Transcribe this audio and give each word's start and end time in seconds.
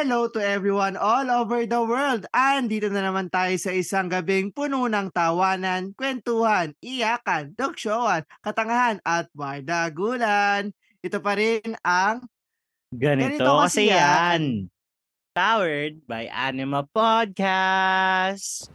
Hello 0.00 0.32
to 0.32 0.40
everyone 0.40 0.96
all 0.96 1.28
over 1.28 1.68
the 1.68 1.76
world. 1.76 2.24
Andito 2.32 2.88
na 2.88 3.04
naman 3.04 3.28
tayo 3.28 3.52
sa 3.60 3.68
isang 3.68 4.08
gabing 4.08 4.48
puno 4.48 4.88
ng 4.88 5.12
tawanan, 5.12 5.92
kwentuhan, 5.92 6.72
iyakan, 6.80 7.52
dogshowan, 7.52 8.24
katangahan 8.40 8.96
at 9.04 9.28
bardagulan. 9.36 10.72
Ito 11.04 11.20
pa 11.20 11.36
rin 11.36 11.76
ang 11.84 12.24
Ganito 12.88 13.44
Ganito 13.44 13.52
kasi 13.60 13.92
kasi 13.92 13.92
yan. 13.92 14.42
Powered 15.36 16.00
by 16.08 16.32
Anima 16.32 16.80
Podcast. 16.88 18.72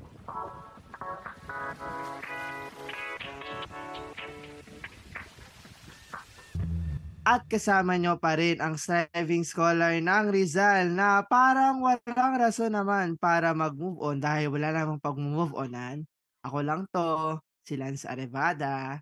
At 7.26 7.42
kasama 7.50 7.98
nyo 7.98 8.22
pa 8.22 8.38
rin 8.38 8.62
ang 8.62 8.78
striving 8.78 9.42
scholar 9.42 9.98
ng 9.98 10.30
Rizal 10.30 10.94
na 10.94 11.26
parang 11.26 11.82
walang 11.82 12.38
rason 12.38 12.70
naman 12.70 13.18
para 13.18 13.50
mag-move 13.58 13.98
on 13.98 14.22
dahil 14.22 14.54
wala 14.54 14.70
namang 14.70 15.02
pag-move 15.02 15.58
onan. 15.58 16.06
Ako 16.46 16.62
lang 16.62 16.86
to, 16.94 17.42
si 17.66 17.74
Lance 17.82 18.06
Arevada. 18.06 19.02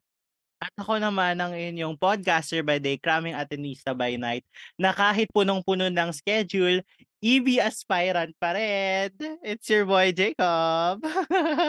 At 0.63 0.71
ako 0.79 1.03
naman 1.03 1.35
ang 1.43 1.51
inyong 1.51 1.99
podcaster 1.99 2.63
by 2.63 2.79
day, 2.79 2.95
cramming 2.95 3.35
Atenista 3.35 3.91
by 3.91 4.15
night, 4.15 4.47
na 4.79 4.95
kahit 4.95 5.27
punong-puno 5.35 5.91
ng 5.91 6.15
schedule, 6.15 6.79
EB 7.19 7.59
aspirant 7.59 8.31
pa 8.39 8.55
rin. 8.55 9.11
It's 9.43 9.67
your 9.67 9.83
boy, 9.83 10.15
Jacob. 10.15 11.03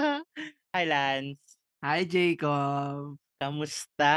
Hi, 0.74 0.86
Lance. 0.86 1.58
Hi 1.84 2.06
Jacob! 2.08 3.20
Kamusta? 3.36 4.14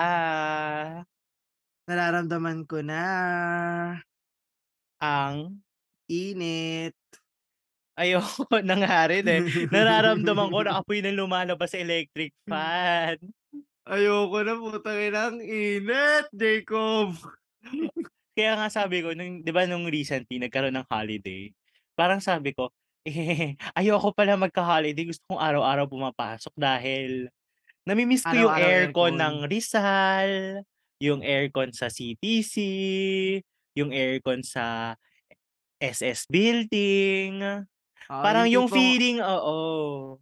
Nararamdaman 1.87 2.67
ko 2.67 2.83
na 2.83 3.01
Ang 4.99 5.63
init. 6.09 6.95
ayoko 7.97 8.45
na 8.67 8.75
nga 8.77 9.07
rin 9.09 9.25
eh. 9.25 9.41
Nararamdaman 9.71 10.49
ko 10.53 10.59
na 10.65 10.73
apoy 10.81 10.99
na 11.01 11.15
lumalabas 11.15 11.71
sa 11.73 11.81
electric 11.81 12.33
fan. 12.45 13.17
Ayoko 13.87 14.37
na 14.43 14.53
putang 14.59 14.99
ina 14.99 15.21
ang 15.31 15.39
init, 15.39 16.27
Jacob. 16.35 17.15
Kaya 18.35 18.59
nga 18.59 18.67
sabi 18.83 19.01
ko, 19.01 19.15
nung, 19.15 19.41
di 19.41 19.51
ba 19.55 19.63
nung 19.65 19.87
recently, 19.87 20.37
nagkaroon 20.37 20.75
ng 20.75 20.87
holiday, 20.91 21.49
parang 21.95 22.19
sabi 22.19 22.51
ko, 22.53 22.69
eh, 23.07 23.55
ayoko 23.73 24.11
pala 24.11 24.35
magka-holiday. 24.35 25.07
Gusto 25.07 25.23
kong 25.31 25.39
araw-araw 25.41 25.87
pumapasok 25.87 26.53
dahil 26.59 27.31
namimiss 27.87 28.27
ko 28.27 28.35
yung 28.35 28.53
Araw-araw 28.53 28.67
aircon 28.91 29.15
aircon. 29.15 29.15
ng 29.17 29.35
Rizal, 29.47 30.31
yung 31.01 31.21
aircon 31.21 31.71
sa 31.73 31.87
CTC, 31.93 32.55
yung 33.77 33.93
aircon 33.93 34.41
sa 34.41 34.95
SS 35.81 36.25
Building. 36.29 37.41
Oo, 38.11 38.21
Parang 38.23 38.47
yung 38.49 38.65
yung 38.65 38.67
tipong 38.67 38.73
feeling, 38.73 39.17
oo. 39.21 40.17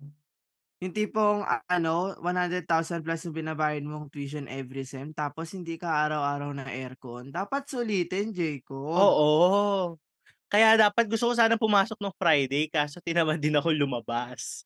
yung 0.83 0.93
tipong 0.93 1.39
a 1.47 1.63
ano, 1.71 2.13
100,000 2.19 2.99
plus 3.05 3.23
yung 3.25 3.35
binabayad 3.35 3.83
mong 3.87 4.11
tuition 4.11 4.45
every 4.51 4.83
sem 4.83 5.15
tapos 5.15 5.55
hindi 5.55 5.75
ka 5.79 5.87
araw-araw 6.05 6.51
na 6.51 6.67
aircon. 6.67 7.31
Dapat 7.31 7.63
sulitin, 7.71 8.35
Jacob. 8.35 8.83
Oo. 8.99 9.31
Kaya 10.51 10.77
dapat 10.79 11.05
gusto 11.11 11.31
ko 11.31 11.33
sana 11.35 11.55
pumasok 11.59 11.97
nung 11.99 12.15
Friday 12.15 12.69
kaso 12.71 12.99
tinamad 13.03 13.39
din 13.41 13.55
ako 13.57 13.73
lumabas. 13.75 14.63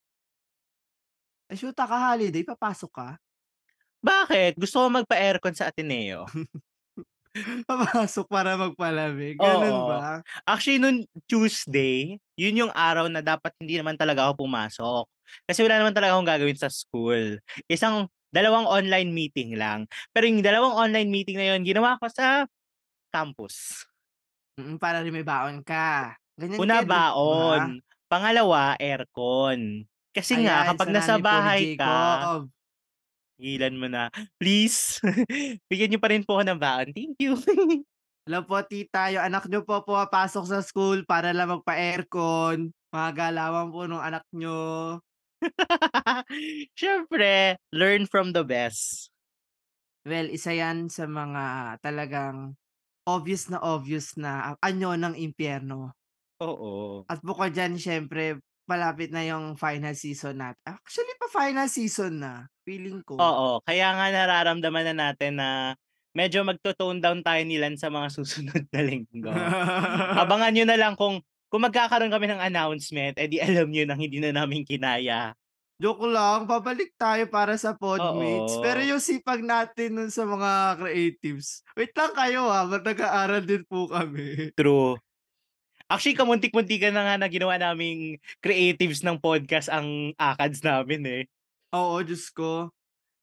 Eh, 1.49 1.57
shoota 1.57 1.83
ka 1.89 1.97
holiday, 2.13 2.43
papasok 2.45 2.91
ka? 2.93 3.09
Bakit? 3.99 4.55
Gusto 4.55 4.83
ko 4.83 4.85
magpa-aircon 4.91 5.55
sa 5.55 5.67
Ateneo. 5.71 6.25
Papasok 7.69 8.25
para 8.25 8.57
magpalamig, 8.57 9.37
ganun 9.37 9.69
Oo. 9.69 9.87
ba? 9.87 10.25
Actually, 10.49 10.81
nung 10.81 11.05
Tuesday, 11.29 12.17
yun 12.33 12.65
yung 12.65 12.73
araw 12.73 13.05
na 13.05 13.21
dapat 13.21 13.53
hindi 13.61 13.77
naman 13.77 13.95
talaga 13.95 14.27
ako 14.27 14.43
pumasok. 14.49 15.05
Kasi 15.45 15.61
wala 15.61 15.77
naman 15.77 15.93
talaga 15.93 16.17
akong 16.17 16.29
gagawin 16.29 16.57
sa 16.57 16.73
school. 16.73 17.37
Isang, 17.69 18.09
dalawang 18.33 18.65
online 18.65 19.09
meeting 19.13 19.57
lang. 19.57 19.85
Pero 20.13 20.25
yung 20.29 20.41
dalawang 20.41 20.73
online 20.73 21.09
meeting 21.09 21.37
na 21.37 21.53
yun, 21.53 21.61
ginawa 21.65 21.97
ko 22.01 22.09
sa 22.09 22.45
campus. 23.13 23.85
Mm, 24.57 24.77
para 24.77 25.01
rin 25.01 25.13
may 25.13 25.25
baon 25.25 25.61
ka. 25.65 26.13
Ganyan 26.37 26.59
Una, 26.61 26.81
ka, 26.81 26.85
di 26.85 26.89
ba? 26.89 26.93
baon. 27.13 27.61
Pangalawa, 28.09 28.73
aircon. 28.81 29.85
Kasi 30.09 30.41
nga, 30.41 30.65
Ayan, 30.65 30.69
kapag 30.73 30.87
sa 30.89 30.93
nasa 30.93 31.13
nanay 31.13 31.21
po 31.21 31.21
ni 31.21 31.25
bahay 31.29 31.61
ka, 31.77 31.93
Jacob. 31.93 32.41
Ilan 33.39 33.79
mo 33.79 33.87
na. 33.87 34.11
Please, 34.35 34.99
bigyan 35.71 35.95
niyo 35.95 35.99
pa 36.03 36.11
rin 36.11 36.27
po 36.27 36.35
ako 36.35 36.43
ng 36.43 36.59
baon. 36.59 36.91
Thank 36.91 37.15
you. 37.23 37.39
Hello 38.27 38.43
po, 38.43 38.59
tita. 38.67 39.09
Yung 39.15 39.25
anak 39.25 39.47
nyo 39.47 39.63
po 39.63 39.81
pumapasok 39.87 40.45
sa 40.45 40.59
school 40.59 41.07
para 41.07 41.31
lang 41.31 41.49
magpa-aircon. 41.49 42.69
Mga 42.91 43.09
galawan 43.15 43.71
po 43.71 43.87
nung 43.87 44.03
anak 44.03 44.27
nyo. 44.35 44.99
Siyempre, 46.77 47.55
learn 47.71 48.03
from 48.05 48.35
the 48.35 48.43
best. 48.43 49.07
Well, 50.03 50.27
isa 50.27 50.51
yan 50.51 50.91
sa 50.91 51.07
mga 51.07 51.79
talagang 51.79 52.59
obvious 53.07 53.47
na 53.47 53.63
obvious 53.63 54.19
na 54.19 54.59
anyo 54.59 54.99
ng 54.99 55.15
impyerno. 55.15 55.95
Oo. 56.43 57.07
At 57.07 57.23
bukod 57.23 57.55
dyan, 57.55 57.79
syempre, 57.79 58.43
malapit 58.69 59.09
na 59.09 59.25
yung 59.25 59.57
final 59.57 59.97
season 59.97 60.37
natin. 60.37 60.61
Actually, 60.69 61.17
pa 61.17 61.27
final 61.33 61.65
season 61.65 62.21
na. 62.21 62.45
Feeling 62.61 63.01
ko. 63.01 63.17
Oo, 63.17 63.65
kaya 63.65 63.89
nga 63.97 64.13
nararamdaman 64.13 64.93
na 64.93 65.09
natin 65.09 65.41
na 65.41 65.73
medyo 66.13 66.45
magto-tone 66.45 67.01
down 67.01 67.25
tayo 67.25 67.41
nilan 67.41 67.73
sa 67.81 67.89
mga 67.89 68.07
susunod 68.21 68.63
na 68.69 68.81
linggo. 68.85 69.33
Abangan 70.21 70.53
nyo 70.53 70.65
na 70.69 70.77
lang 70.77 70.93
kung 70.93 71.17
kung 71.49 71.65
magkakaroon 71.65 72.13
kami 72.13 72.29
ng 72.29 72.45
announcement, 72.45 73.17
edi 73.17 73.41
alam 73.41 73.73
nyo 73.73 73.83
nang 73.89 73.97
hindi 73.97 74.21
na 74.21 74.29
namin 74.29 74.61
kinaya. 74.61 75.33
Joke 75.79 76.11
lang, 76.11 76.45
babalik 76.45 76.93
tayo 76.99 77.25
para 77.31 77.55
sa 77.55 77.73
podmates. 77.73 78.59
Oo. 78.59 78.61
Pero 78.61 78.83
yung 78.83 79.01
sipag 79.01 79.39
natin 79.41 79.95
nun 79.95 80.11
sa 80.11 80.27
mga 80.27 80.75
creatives. 80.75 81.63
Wait 81.73 81.95
lang 81.95 82.11
kayo 82.13 82.51
ha, 82.51 82.67
ba't 82.67 82.83
nag-aaral 82.83 83.41
din 83.47 83.63
po 83.65 83.87
kami. 83.89 84.53
True. 84.53 84.99
Actually, 85.89 86.13
kamuntik-muntikan 86.13 86.93
na 86.93 87.01
nga 87.01 87.15
na 87.17 87.25
ginawa 87.25 87.57
naming 87.57 88.21
creatives 88.45 89.01
ng 89.01 89.17
podcast 89.17 89.73
ang 89.73 90.13
ACADS 90.21 90.61
namin 90.61 91.01
eh. 91.09 91.23
Oo, 91.73 91.97
Diyos 92.05 92.29
ko. 92.29 92.69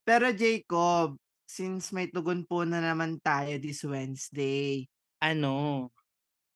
Pero 0.02 0.34
Jacob, 0.34 1.14
since 1.46 1.94
may 1.94 2.10
tugon 2.10 2.42
po 2.42 2.66
na 2.66 2.82
naman 2.82 3.22
tayo 3.22 3.54
this 3.62 3.86
Wednesday, 3.86 4.82
Ano? 5.22 5.88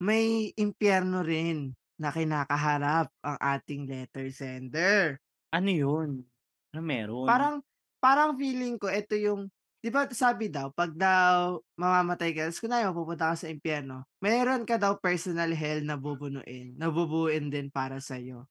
may 0.03 0.50
impyerno 0.59 1.22
rin 1.22 1.76
na 2.00 2.10
kinakaharap 2.10 3.12
ang 3.22 3.38
ating 3.38 3.84
letter 3.87 4.32
sender. 4.32 5.20
Ano 5.53 5.69
yun? 5.70 6.25
Ano 6.72 6.81
meron? 6.81 7.28
Parang 7.28 7.56
parang 8.00 8.32
feeling 8.41 8.81
ko 8.81 8.88
ito 8.88 9.12
yung 9.15 9.53
'di 9.80 9.88
ba 9.92 10.04
sabi 10.12 10.48
daw 10.52 10.68
pag 10.72 10.92
daw 10.96 11.60
mamamatay 11.80 12.30
ka, 12.36 12.48
tapos 12.48 12.60
kunwari 12.62 12.84
mapupunta 12.88 13.32
ka 13.32 13.36
sa 13.41 13.48
impyerno, 13.52 14.04
meron 14.24 14.64
ka 14.68 14.76
daw 14.80 14.96
personal 15.00 15.52
hell 15.56 15.80
na 15.84 15.96
bubunuin, 16.00 16.76
na 16.76 16.88
bubuuin 16.92 17.48
din 17.52 17.68
para 17.72 17.98
sa'yo. 18.00 18.44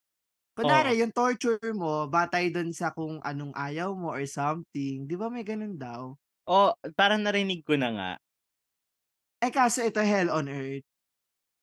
Kunwari 0.58 0.92
Oo. 0.92 1.00
yung 1.02 1.14
torture 1.16 1.62
mo 1.76 2.06
batay 2.12 2.52
dun 2.54 2.72
sa 2.76 2.92
kung 2.94 3.20
anong 3.26 3.54
ayaw 3.58 3.94
mo 3.98 4.12
or 4.14 4.26
something, 4.30 5.08
'di 5.08 5.16
ba 5.20 5.30
may 5.34 5.46
ganun 5.48 5.78
daw? 5.80 6.16
Oh, 6.48 6.76
parang 7.00 7.22
narinig 7.24 7.62
ko 7.68 7.76
na 7.80 7.90
nga. 7.96 8.10
Eh, 9.42 9.52
kaso 9.56 9.80
ito 9.88 10.00
hell 10.04 10.28
on 10.32 10.48
earth. 10.52 10.84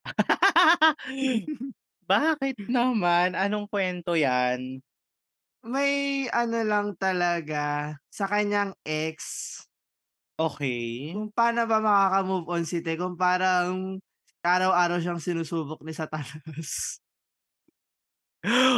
Bakit 2.11 2.57
naman? 2.71 3.35
Anong 3.35 3.67
kwento 3.71 4.15
yan? 4.15 4.81
May 5.65 6.29
ano 6.29 6.61
lang 6.69 6.93
talaga, 7.01 7.97
sa 8.13 8.29
kanyang 8.29 8.77
ex, 8.85 9.17
Okey. 10.39 11.17
kung 11.17 11.31
paano 11.33 11.65
ba 11.71 11.79
makaka-move 11.83 12.47
on 12.51 12.65
si 12.69 12.83
Te 12.85 12.97
kung 13.01 13.17
parang 13.19 14.01
araw-araw 14.45 14.99
siyang 15.03 15.23
sinusubok 15.23 15.81
ni 15.87 15.93
Satanas. 15.97 16.99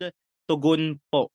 tugon 0.47 0.95
po. 1.11 1.27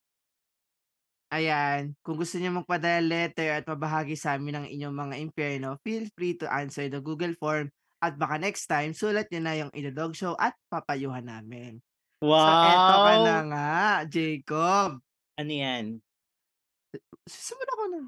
Ayan, 1.35 1.99
kung 2.07 2.15
gusto 2.17 2.39
niyo 2.39 2.55
magpadala 2.55 3.03
letter 3.03 3.59
at 3.61 3.67
mabahagi 3.67 4.15
sa'min 4.15 4.63
ang 4.63 4.67
inyong 4.71 4.95
mga 4.95 5.15
impyerno, 5.21 5.75
feel 5.83 6.07
free 6.15 6.39
to 6.39 6.47
answer 6.47 6.87
the 6.87 7.03
Google 7.03 7.35
form 7.35 7.67
at 7.99 8.15
baka 8.15 8.39
next 8.39 8.71
time 8.71 8.95
sulat 8.95 9.27
niyo 9.29 9.41
na 9.43 9.59
yung 9.59 9.75
ino-dog 9.75 10.15
show 10.15 10.39
at 10.39 10.55
papayuhan 10.71 11.27
namin. 11.27 11.83
So, 12.37 12.53
eto 12.57 12.95
ka 13.05 13.13
na 13.21 13.37
Wow! 13.37 13.51
nga, 13.51 13.69
Jacob. 14.09 15.01
Ano 15.37 15.53
yan? 15.53 16.01
Sisimula 17.29 17.73
ko 17.77 17.85
na. 17.93 18.01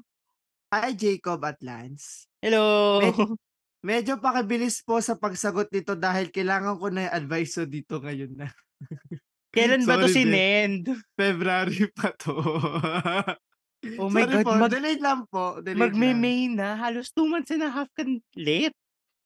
Hi, 0.73 0.93
Jacob 0.93 1.41
at 1.45 1.59
Lance. 1.61 2.25
Hello! 2.41 2.99
Med 3.01 3.13
Medyo 3.79 4.19
pakibilis 4.19 4.83
po 4.83 4.99
sa 4.99 5.15
pagsagot 5.15 5.71
nito 5.71 5.95
dahil 5.95 6.27
kailangan 6.35 6.75
ko 6.81 6.91
na 6.91 7.07
yung 7.07 7.15
advice 7.15 7.55
mo 7.63 7.65
dito 7.69 7.95
ngayon 8.03 8.33
na. 8.35 8.47
Kailan 9.55 9.87
ba 9.87 9.97
'to 9.97 10.07
Sorry 10.07 10.13
sinend? 10.13 10.85
February 11.17 11.87
pa 11.95 12.11
'to. 12.13 12.35
Oh 13.95 14.09
my 14.11 14.25
Sorry 14.25 14.43
God, 14.43 14.45
po, 14.45 14.51
mag 14.59 14.71
delayed 14.71 14.99
lang 14.99 15.23
po, 15.31 15.63
delayed 15.63 15.95
lang. 15.95 15.95
magme-May 15.95 16.51
na, 16.51 16.75
halos 16.75 17.11
2 17.15 17.23
months 17.29 17.51
and 17.55 17.63
a 17.63 17.71
half 17.71 17.87
kang 17.95 18.19
late. 18.35 18.75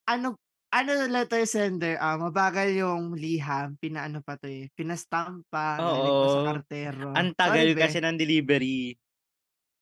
Ano 0.05 0.37
ano 0.73 0.91
letter 1.15 1.43
sender, 1.45 1.95
ah, 2.01 2.17
mabagal 2.17 2.69
yung 2.81 3.13
liham, 3.15 3.77
pinaano 3.81 4.19
pa 4.25 4.35
'to, 4.39 4.47
eh, 4.49 4.65
pina-stamp 4.77 5.45
pa, 5.53 5.85
galing 5.93 6.17
pa 6.17 6.27
sa 6.31 6.39
Oo, 6.41 6.45
kartero. 6.45 7.11
ang 7.17 7.29
tagal 7.39 7.69
kasi 7.77 7.97
be. 7.97 8.01
ng 8.01 8.17
delivery. 8.21 8.97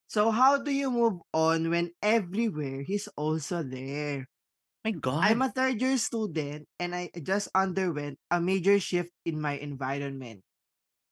So, 0.06 0.30
how 0.30 0.58
do 0.62 0.70
you 0.70 0.90
move 0.90 1.22
on 1.32 1.70
when 1.70 1.92
everywhere 2.02 2.82
he's 2.82 3.08
also 3.16 3.62
there? 3.62 4.28
My 4.84 4.92
I'm 5.22 5.42
God. 5.42 5.42
a 5.42 5.50
third 5.52 5.80
year 5.80 5.98
student 5.98 6.68
and 6.80 6.94
I 6.94 7.10
just 7.22 7.48
underwent 7.54 8.18
a 8.30 8.40
major 8.40 8.80
shift 8.80 9.12
in 9.24 9.40
my 9.40 9.54
environment. 9.58 10.42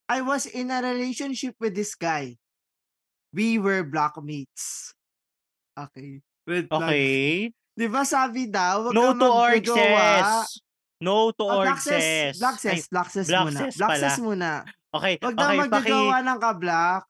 I 0.09 0.23
was 0.23 0.47
in 0.47 0.71
a 0.71 0.83
relationship 0.83 1.56
with 1.61 1.75
this 1.76 1.94
guy. 1.97 2.38
We 3.33 3.59
were 3.59 3.85
blockmates. 3.85 4.94
Okey, 5.79 6.23
red 6.47 6.71
flag. 6.75 7.06
Okey. 7.09 7.53
'Di 7.81 7.88
ba 7.88 8.05
sabi 8.05 8.44
daw, 8.44 8.85
'wag 8.85 8.93
No 8.93 9.17
to 9.17 9.25
org-ses. 9.25 10.61
No 11.00 11.32
to 11.32 11.49
Ah, 11.49 11.65
block-ses, 11.65 12.37
org-ses. 12.37 12.37
Ay, 12.37 12.37
block-ses, 12.37 12.85
block-ses 12.93 13.29
muna, 13.32 13.56
block-ses 13.56 13.77
block-ses 13.81 14.12
pala. 14.12 14.21
muna. 14.21 14.50
Okey, 14.93 15.15
'Wag 15.17 15.35
daw 15.41 15.49
okey 15.49 15.69
paki 15.73 16.00
ng 16.21 16.38
ka-block. 16.44 17.03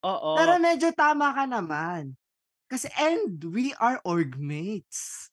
Pero 0.00 0.52
Oo. 0.56 0.64
medyo 0.64 0.88
tama 0.96 1.36
ka 1.36 1.44
naman. 1.44 2.16
Kasi 2.72 2.88
and 2.96 3.36
we 3.52 3.76
are 3.76 4.00
org-mates. 4.08 5.28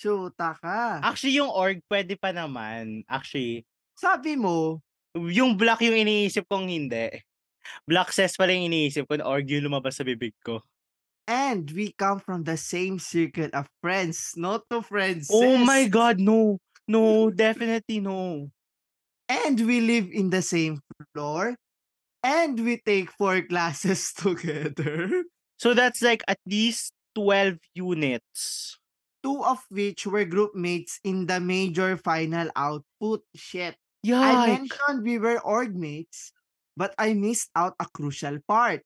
Shoota 0.00 0.56
ka. 0.56 1.04
Actually, 1.04 1.36
yung 1.36 1.52
org 1.52 1.84
puwede 1.84 2.16
pa 2.16 2.32
naman, 2.32 3.04
actually. 3.04 3.68
Sabi 4.00 4.40
mo. 4.40 4.80
Yung 5.12 5.60
block 5.60 5.84
yung 5.84 5.94
iniisip 5.98 6.48
kong 6.48 6.72
hindi. 6.72 7.20
Block-ses 7.84 8.36
pala 8.40 8.56
yung 8.56 8.72
iniisip 8.72 9.04
ko, 9.04 9.20
org 9.20 9.44
yung 9.44 9.68
lumabas 9.68 10.00
sa 10.00 10.04
bibig 10.08 10.32
ko. 10.40 10.64
And 11.26 11.70
we 11.70 11.92
come 11.96 12.20
from 12.20 12.44
the 12.44 12.56
same 12.56 12.98
circle 12.98 13.48
of 13.52 13.68
friends, 13.80 14.34
not 14.36 14.62
to 14.70 14.82
friends. 14.82 15.28
Oh 15.32 15.56
my. 15.56 15.88
God, 15.88 16.20
no. 16.20 16.58
No, 16.86 17.30
definitely 17.34 18.00
no. 18.00 18.50
And 19.28 19.60
we 19.66 19.80
live 19.80 20.10
in 20.12 20.30
the 20.30 20.42
same 20.42 20.80
floor, 21.14 21.56
and 22.22 22.60
we 22.60 22.80
take 22.84 23.10
4 23.12 23.42
classes 23.42 24.12
together. 24.16 25.24
So 25.58 25.74
that's 25.74 26.02
like 26.02 26.22
at 26.28 26.38
least 26.46 26.92
12 27.14 27.56
units. 27.74 28.78
2 29.24 29.42
of 29.44 29.64
which 29.70 30.06
were 30.06 30.24
group 30.24 30.54
mates 30.54 31.00
in 31.04 31.26
the 31.26 31.40
major 31.40 31.96
final 31.96 32.50
output. 32.56 33.22
Shit. 33.34 33.76
Yeah. 34.02 34.20
I 34.20 34.46
mentioned 34.60 35.02
we 35.04 35.18
were 35.18 35.40
org 35.40 35.74
mates, 35.74 36.32
but 36.76 36.94
I 36.98 37.14
missed 37.14 37.50
out 37.56 37.74
a 37.80 37.86
crucial 37.86 38.38
part. 38.46 38.82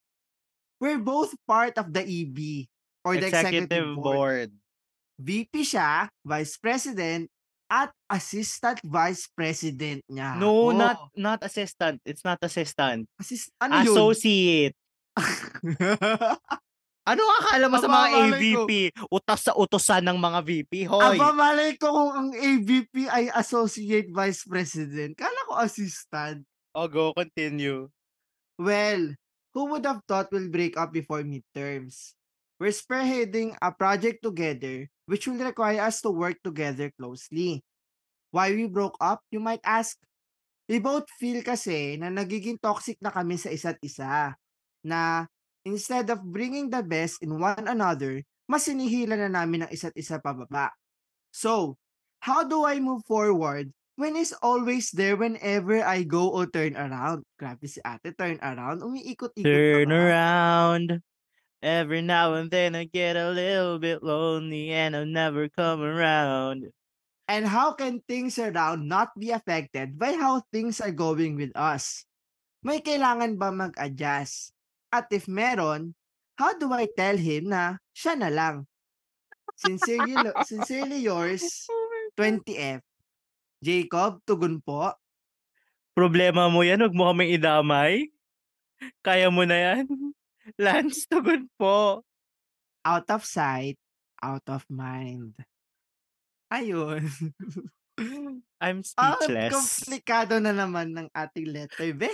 We're 0.78 1.02
both 1.02 1.34
part 1.44 1.74
of 1.76 1.90
the 1.90 2.02
EB 2.02 2.66
or 3.02 3.18
the 3.18 3.26
executive 3.26 3.66
Executive 3.70 3.94
board. 3.98 4.06
board. 4.06 4.50
VP 5.18 5.66
siya, 5.66 6.06
vice 6.22 6.54
president, 6.56 7.26
at 7.68 7.90
assistant 8.08 8.80
vice 8.80 9.28
president 9.28 10.00
niya 10.08 10.38
No, 10.40 10.72
ako. 10.72 10.78
not 10.78 10.98
not 11.18 11.40
assistant. 11.44 12.00
It's 12.06 12.24
not 12.24 12.38
assistant. 12.40 13.04
Assis 13.20 13.50
ano 13.60 13.82
yun? 13.82 13.92
Associate. 13.92 14.74
Ano 17.08 17.24
akala 17.40 17.72
mo 17.72 17.80
sa 17.80 17.88
mga 17.88 17.96
malay 18.12 18.12
ko. 18.52 18.68
AVP? 18.68 18.72
Utas 19.08 19.40
sa 19.40 19.56
utusan 19.56 20.04
ng 20.04 20.20
mga 20.20 20.40
VP, 20.44 20.72
hoy. 20.92 21.16
Aba, 21.16 21.32
malay 21.32 21.72
ko 21.80 21.88
kung 21.88 22.12
ang 22.12 22.30
AVP 22.36 23.08
ay 23.08 23.32
associate 23.32 24.12
vice 24.12 24.44
president. 24.44 25.16
Akala 25.16 25.40
ko 25.48 25.56
assistant. 25.56 26.44
Oh, 26.76 26.84
go, 26.84 27.16
continue. 27.16 27.88
Well, 28.60 29.16
who 29.58 29.74
would 29.74 29.82
have 29.82 30.06
thought 30.06 30.30
we'll 30.30 30.46
break 30.46 30.78
up 30.78 30.94
before 30.94 31.26
midterms? 31.26 32.14
We're 32.62 32.70
spearheading 32.70 33.58
a 33.58 33.74
project 33.74 34.22
together 34.22 34.86
which 35.10 35.26
will 35.26 35.42
require 35.42 35.82
us 35.82 35.98
to 36.06 36.14
work 36.14 36.38
together 36.46 36.94
closely. 36.94 37.66
Why 38.30 38.54
we 38.54 38.70
broke 38.70 38.94
up, 39.02 39.18
you 39.34 39.42
might 39.42 39.66
ask? 39.66 39.98
We 40.70 40.78
both 40.78 41.10
feel 41.18 41.42
kasi 41.42 41.98
na 41.98 42.06
nagiging 42.06 42.62
toxic 42.62 43.02
na 43.02 43.10
kami 43.10 43.34
sa 43.34 43.50
isa't 43.50 43.82
isa. 43.82 44.38
Na 44.86 45.26
instead 45.66 46.06
of 46.06 46.22
bringing 46.22 46.70
the 46.70 46.86
best 46.86 47.18
in 47.18 47.34
one 47.34 47.66
another, 47.66 48.22
mas 48.46 48.70
sinihila 48.70 49.18
na 49.18 49.26
namin 49.26 49.66
ang 49.66 49.74
isa't 49.74 49.96
isa 49.98 50.22
pababa. 50.22 50.70
So, 51.34 51.74
how 52.22 52.46
do 52.46 52.62
I 52.62 52.78
move 52.78 53.02
forward 53.10 53.74
when 53.98 54.14
he's 54.14 54.30
always 54.46 54.94
there 54.94 55.18
whenever 55.18 55.82
I 55.82 56.06
go 56.06 56.30
or 56.30 56.46
turn 56.46 56.78
around? 56.78 57.26
Grabe 57.34 57.66
si 57.66 57.82
ate, 57.82 58.14
turn 58.14 58.38
around, 58.38 58.78
umiikot-ikot 58.86 59.42
Turn 59.42 59.90
around. 59.90 61.02
Every 61.58 62.06
now 62.06 62.38
and 62.38 62.46
then 62.46 62.78
I 62.78 62.86
get 62.86 63.18
a 63.18 63.34
little 63.34 63.82
bit 63.82 64.06
lonely 64.06 64.70
and 64.70 64.94
I'll 64.94 65.10
never 65.10 65.50
come 65.50 65.82
around. 65.82 66.70
And 67.26 67.44
how 67.44 67.74
can 67.74 67.98
things 68.06 68.38
around 68.38 68.86
not 68.86 69.10
be 69.18 69.34
affected 69.34 69.98
by 69.98 70.14
how 70.14 70.46
things 70.54 70.78
are 70.78 70.94
going 70.94 71.34
with 71.34 71.50
us? 71.58 72.06
May 72.62 72.78
kailangan 72.78 73.34
ba 73.36 73.50
mag-adjust? 73.50 74.54
At 74.94 75.10
if 75.10 75.26
meron, 75.26 75.92
how 76.38 76.54
do 76.54 76.70
I 76.70 76.86
tell 76.86 77.18
him 77.18 77.50
na 77.50 77.82
siya 77.90 78.14
na 78.14 78.30
lang? 78.30 78.64
Sincerely, 79.58 80.14
sincerely 80.46 81.02
yours, 81.02 81.66
20F. 82.14 82.87
Jacob, 83.58 84.22
tugon 84.22 84.62
po. 84.62 84.94
Problema 85.92 86.46
mo 86.46 86.62
yan, 86.62 86.78
wag 86.86 86.94
mo 86.94 87.10
kaming 87.10 87.34
idamay. 87.34 88.06
Kaya 89.02 89.28
mo 89.34 89.42
na 89.42 89.58
yan. 89.58 89.84
Lance, 90.62 91.04
tugon 91.10 91.50
po. 91.58 92.06
Out 92.86 93.08
of 93.10 93.26
sight, 93.26 93.76
out 94.22 94.46
of 94.46 94.62
mind. 94.70 95.34
Ayun. 96.48 97.04
I'm 98.62 98.80
Ah, 98.94 99.18
speechless. 99.18 99.52
komplikado 99.52 100.38
na 100.38 100.54
naman 100.54 100.94
ng 100.94 101.08
ating 101.10 101.50
letter, 101.50 101.90
be. 101.92 102.08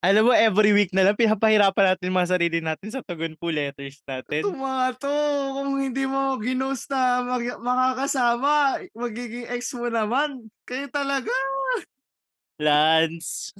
Alam 0.00 0.28
mo, 0.28 0.32
every 0.32 0.72
week 0.72 0.96
na 0.96 1.04
lang 1.04 1.12
pinapahirapan 1.12 1.92
natin 1.92 2.08
mga 2.08 2.30
sarili 2.32 2.58
natin 2.64 2.88
sa 2.88 3.04
tugon 3.04 3.36
po 3.36 3.52
letters 3.52 4.00
natin. 4.08 4.48
mga 4.48 4.96
'to, 4.96 5.12
kung 5.52 5.76
hindi 5.76 6.08
mo 6.08 6.40
ginost 6.40 6.88
na 6.88 7.20
mag 7.20 7.44
makakasama, 7.60 8.80
magiging 8.96 9.44
ex 9.52 9.76
mo 9.76 9.92
naman. 9.92 10.48
Kayo 10.64 10.88
talaga. 10.88 11.28
Lance, 12.56 13.52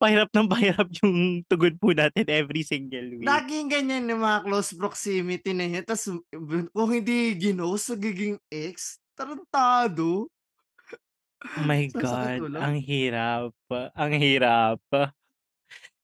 pahirap 0.00 0.32
ng 0.32 0.48
pahirap 0.48 0.88
yung 1.04 1.44
tugon 1.44 1.76
po 1.76 1.92
natin 1.92 2.24
every 2.32 2.64
single 2.64 3.20
week. 3.20 3.28
Laging 3.28 3.68
ganyan 3.68 4.08
yung 4.08 4.24
mga 4.24 4.48
close 4.48 4.72
proximity 4.72 5.52
na 5.52 5.68
yan 5.68 5.84
tas 5.84 6.08
kung 6.72 6.90
hindi 6.92 7.36
ginost, 7.36 7.92
magiging 7.92 8.40
ex, 8.48 8.96
tarantado. 9.12 10.32
Oh 11.44 11.64
my 11.68 11.86
Sasakit 11.92 12.40
God, 12.40 12.40
ulo. 12.40 12.58
ang 12.58 12.76
hirap, 12.80 13.52
ang 13.94 14.12
hirap. 14.16 14.80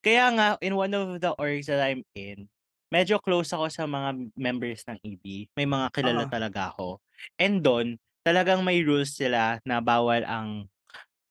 Kaya 0.04 0.28
nga, 0.36 0.48
in 0.60 0.76
one 0.76 0.92
of 0.92 1.16
the 1.16 1.32
orgs 1.40 1.72
that 1.72 1.80
I'm 1.80 2.04
in, 2.12 2.44
medyo 2.92 3.16
close 3.16 3.56
ako 3.56 3.72
sa 3.72 3.88
mga 3.88 4.30
members 4.36 4.84
ng 4.84 5.00
EB. 5.00 5.48
May 5.56 5.64
mga 5.64 5.88
kilala 5.96 6.28
Oo. 6.28 6.30
talaga 6.30 6.60
ako. 6.76 7.00
And 7.40 7.64
dun, 7.64 7.96
talagang 8.20 8.60
may 8.62 8.84
rules 8.84 9.16
sila 9.16 9.64
na 9.64 9.80
bawal 9.80 10.20
ang 10.28 10.68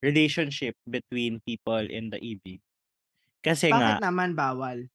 relationship 0.02 0.74
between 0.84 1.38
people 1.46 1.80
in 1.86 2.10
the 2.10 2.18
EB. 2.18 2.58
Kasi 3.40 3.70
nga, 3.70 4.02
Bakit 4.02 4.04
naman 4.04 4.34
bawal? 4.34 4.90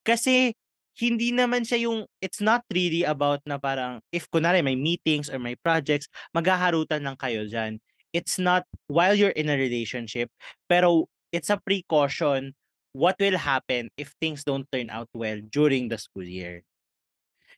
kasi 0.00 0.56
hindi 0.96 1.30
naman 1.30 1.62
siya 1.64 1.86
yung, 1.86 2.04
it's 2.24 2.40
not 2.42 2.64
really 2.72 3.04
about 3.06 3.40
na 3.46 3.56
parang, 3.60 4.00
if 4.10 4.26
kunwari 4.32 4.60
may 4.64 4.74
meetings 4.76 5.28
or 5.30 5.38
may 5.38 5.54
projects, 5.60 6.08
maghaharutan 6.34 7.04
lang 7.04 7.16
kayo 7.16 7.46
dyan. 7.46 7.78
It's 8.10 8.36
not 8.42 8.66
while 8.90 9.14
you're 9.14 9.36
in 9.38 9.48
a 9.48 9.56
relationship, 9.56 10.28
pero 10.66 11.06
it's 11.30 11.48
a 11.48 11.62
precaution 11.62 12.52
what 12.92 13.16
will 13.18 13.38
happen 13.38 13.88
if 13.96 14.14
things 14.20 14.42
don't 14.42 14.66
turn 14.72 14.90
out 14.90 15.08
well 15.14 15.38
during 15.50 15.88
the 15.88 15.98
school 15.98 16.26
year. 16.26 16.62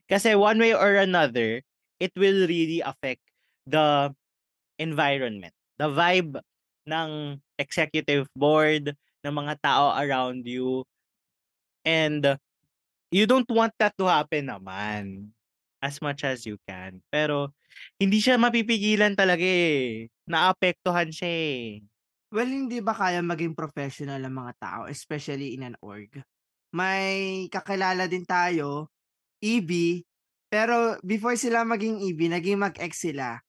Kasi 0.09 0.35
one 0.37 0.59
way 0.59 0.75
or 0.75 0.97
another, 1.01 1.63
it 2.01 2.13
will 2.17 2.45
really 2.45 2.83
affect 2.85 3.23
the 3.65 4.13
environment, 4.77 5.55
the 5.79 5.89
vibe 5.89 6.37
ng 6.89 7.41
executive 7.57 8.27
board, 8.35 8.93
ng 9.23 9.35
mga 9.35 9.55
tao 9.63 9.95
around 9.97 10.45
you. 10.45 10.83
And 11.87 12.39
you 13.11 13.25
don't 13.27 13.49
want 13.51 13.75
that 13.79 13.95
to 13.99 14.07
happen 14.11 14.51
naman 14.51 15.31
as 15.83 16.03
much 16.03 16.27
as 16.27 16.47
you 16.47 16.59
can. 16.67 17.03
Pero 17.11 17.55
hindi 17.99 18.19
siya 18.19 18.39
mapipigilan 18.39 19.15
talaga 19.15 19.43
eh. 19.43 20.11
Naapektuhan 20.27 21.11
siya 21.11 21.31
eh. 21.31 21.67
Well, 22.33 22.49
hindi 22.49 22.81
ba 22.81 22.97
kaya 22.97 23.21
maging 23.21 23.53
professional 23.53 24.21
ang 24.25 24.35
mga 24.41 24.53
tao, 24.57 24.81
especially 24.89 25.53
in 25.53 25.63
an 25.69 25.77
org? 25.85 26.25
May 26.73 27.47
kakilala 27.53 28.09
din 28.09 28.25
tayo, 28.25 28.89
EB, 29.45 30.01
Pero 30.53 30.97
before 31.05 31.37
sila 31.37 31.65
maging 31.65 32.01
EB, 32.05 32.29
naging 32.33 32.61
mag-ex 32.61 33.05
sila. 33.09 33.41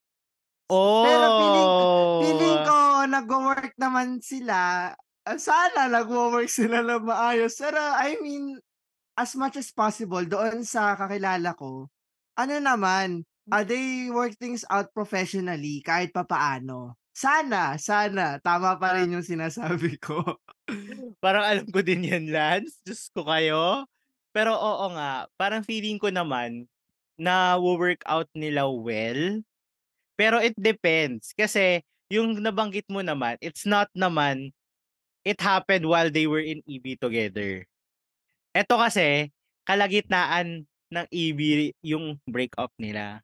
Pero 1.03 1.25
feeling 1.35 1.75
ko 1.75 1.83
feeling 2.19 2.57
Oh! 2.59 2.67
ko 2.67 3.03
nagwo-work 3.07 3.75
naman 3.75 4.19
sila. 4.23 4.91
Ah, 5.27 5.39
sana 5.39 5.87
nagwo-work 5.91 6.47
sila 6.51 6.79
ng 6.83 7.03
maayos. 7.07 7.55
Pero 7.59 7.79
I 7.79 8.15
mean, 8.23 8.55
as 9.17 9.35
much 9.37 9.57
as 9.59 9.71
possible 9.75 10.23
doon 10.27 10.63
sa 10.67 10.95
kakilala 10.99 11.55
ko, 11.57 11.89
ano 12.39 12.55
naman, 12.59 13.23
ah, 13.53 13.63
they 13.67 14.09
work 14.11 14.35
things 14.39 14.63
out 14.71 14.91
professionally 14.95 15.81
kahit 15.85 16.11
papaano. 16.15 16.95
Sana, 17.15 17.77
sana 17.77 18.41
tama 18.41 18.73
pa 18.81 18.89
Ah. 18.89 18.95
rin 18.97 19.13
yung 19.13 19.21
sinasabi 19.25 20.01
ko. 20.01 20.25
Parang 21.23 21.45
alam 21.45 21.67
ko 21.69 21.85
din 21.85 22.09
'yan, 22.09 22.25
Lance. 22.33 22.81
Diyos 22.81 23.13
ko 23.13 23.21
kayo. 23.29 23.85
Pero 24.33 24.57
oo 24.57 24.89
nga, 24.97 25.29
parang 25.37 25.61
feeling 25.61 26.01
ko 26.01 26.09
naman 26.09 26.65
nawo-workout 27.21 28.25
nila 28.33 28.65
well. 28.65 29.45
Pero 30.17 30.41
it 30.41 30.53
depends, 30.57 31.33
kasi 31.37 31.81
yung 32.09 32.37
nabanggit 32.41 32.85
mo 32.89 33.01
naman, 33.05 33.37
it's 33.41 33.65
not 33.69 33.89
naman 33.97 34.53
it 35.25 35.39
happened 35.41 35.85
while 35.89 36.09
they 36.11 36.25
were 36.29 36.41
in 36.43 36.61
EB 36.67 36.97
together. 36.99 37.65
Eto 38.55 38.77
kasi, 38.81 39.29
kalagitnaan 39.67 40.65
ng 40.93 41.07
EB 41.11 41.73
yung 41.85 42.17
breakup 42.29 42.71
nila. 42.81 43.21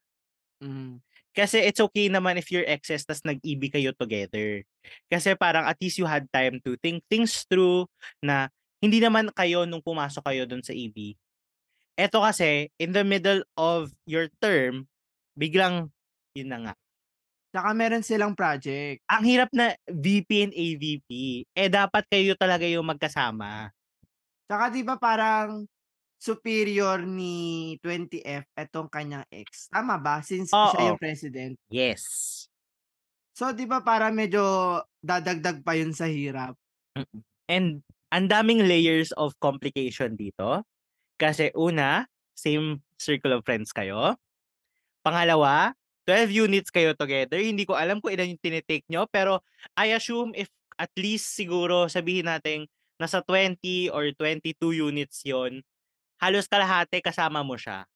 Mhm. 0.63 1.01
Kasi 1.33 1.62
it's 1.62 1.79
okey 1.79 2.09
naman 2.09 2.41
if 2.41 2.50
you're 2.50 2.65
exes 2.65 3.05
ta's 3.05 3.21
nag-EB 3.21 3.69
kayo 3.69 3.93
together. 3.93 4.65
Kasi 5.07 5.38
parang 5.38 5.69
at 5.69 5.77
least 5.77 6.01
you 6.01 6.09
had 6.09 6.25
time 6.33 6.57
to 6.65 6.75
think 6.81 7.05
things 7.07 7.45
through 7.45 7.86
na 8.19 8.50
hindi 8.81 9.00
naman 9.00 9.29
kayo 9.36 9.67
nung 9.67 9.83
pumasok 9.83 10.25
kayo 10.25 10.43
dun 10.50 10.65
sa 10.65 10.74
EB. 10.74 11.15
Eto 12.00 12.24
kasi, 12.24 12.71
in 12.79 12.95
the 12.95 13.03
middle 13.03 13.43
of 13.59 13.91
your 14.07 14.31
term, 14.39 14.88
biglang 15.36 15.91
yun 16.31 16.50
na 16.50 16.59
nga. 16.63 16.74
Tsaka 17.50 17.69
meron 17.74 18.05
silang 18.05 18.38
project. 18.38 19.01
Ang 19.09 19.24
hirap 19.25 19.50
na 19.51 19.74
VP 19.89 20.29
and 20.48 20.53
AVP. 20.53 21.09
Eh, 21.51 21.67
dapat 21.67 22.05
kayo 22.07 22.38
talaga 22.38 22.63
yung 22.69 22.86
magkasama. 22.86 23.74
Tsaka 24.45 24.69
'di 24.69 24.81
ba 24.86 24.95
parang 24.98 25.65
superior 26.20 27.00
ni 27.08 27.80
20F 27.80 28.44
etong 28.60 28.92
kanyang 28.92 29.24
ex, 29.32 29.72
tama 29.72 29.96
ba? 29.96 30.20
Since 30.20 30.52
siya 30.52 30.80
Oo. 30.84 30.88
yung 30.94 31.00
president. 31.00 31.56
Yes. 31.72 32.04
So 33.32 33.56
'di 33.56 33.64
ba 33.64 33.80
parang 33.80 34.12
medyo 34.12 34.44
dadagdag 35.00 35.64
pa 35.64 35.80
yun 35.80 35.96
sa 35.96 36.12
hirap? 36.12 36.60
And 37.48 37.80
ang 38.12 38.28
daming 38.28 38.68
layers 38.68 39.16
of 39.16 39.32
complication 39.40 40.20
dito. 40.20 40.68
Kasi 41.16 41.56
una, 41.56 42.04
same 42.36 42.84
circle 43.00 43.40
of 43.40 43.48
friends 43.48 43.72
kayo. 43.72 44.20
Pangalawa, 45.04 45.72
12 46.04 46.50
units 46.50 46.70
kayo 46.74 46.96
together. 46.98 47.40
Hindi 47.40 47.64
ko 47.64 47.78
alam 47.78 48.04
kung 48.04 48.12
ilan 48.12 48.36
yung 48.36 48.42
tine-take 48.44 48.88
niyo, 48.92 49.08
pero 49.08 49.46
I 49.78 49.96
assume 49.96 50.36
if 50.36 50.50
at 50.80 50.92
least 50.96 51.36
siguro 51.36 51.92
sabihin 51.92 52.28
nating 52.28 52.66
nasa 52.98 53.24
20 53.24 53.92
or 53.92 54.10
22 54.16 54.58
units 54.76 55.24
yun, 55.24 55.64
halos 56.20 56.46
kalahati 56.46 57.00
kasama 57.00 57.42
mo 57.42 57.56
siya. 57.56 57.88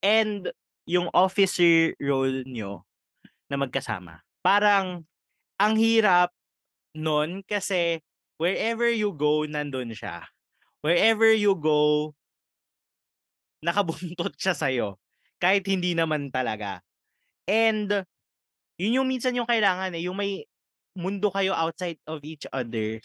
And 0.00 0.48
yung 0.88 1.08
officer 1.12 1.92
role 2.00 2.44
niyo 2.44 2.84
na 3.48 3.60
magkasama, 3.60 4.24
parang 4.40 5.04
ang 5.60 5.74
hirap 5.76 6.32
nun 6.96 7.44
kasi 7.44 8.00
wherever 8.40 8.88
you 8.88 9.12
go, 9.12 9.44
nandun 9.44 9.92
siya. 9.92 10.24
Wherever 10.80 11.28
you 11.28 11.52
go 11.56 12.12
nakabuntot 13.60 14.34
siya 14.40 14.56
sa'yo, 14.56 14.96
kahit 15.36 15.64
hindi 15.68 15.92
naman 15.92 16.32
talaga. 16.32 16.80
And 17.44 18.04
yun 18.80 18.96
yung 19.00 19.08
minsan 19.08 19.36
yung 19.36 19.48
kailangan, 19.48 19.92
eh, 19.96 20.04
yung 20.08 20.16
may 20.16 20.48
mundo 20.96 21.28
kayo 21.30 21.54
outside 21.54 22.00
of 22.08 22.24
each 22.24 22.48
other 22.50 22.98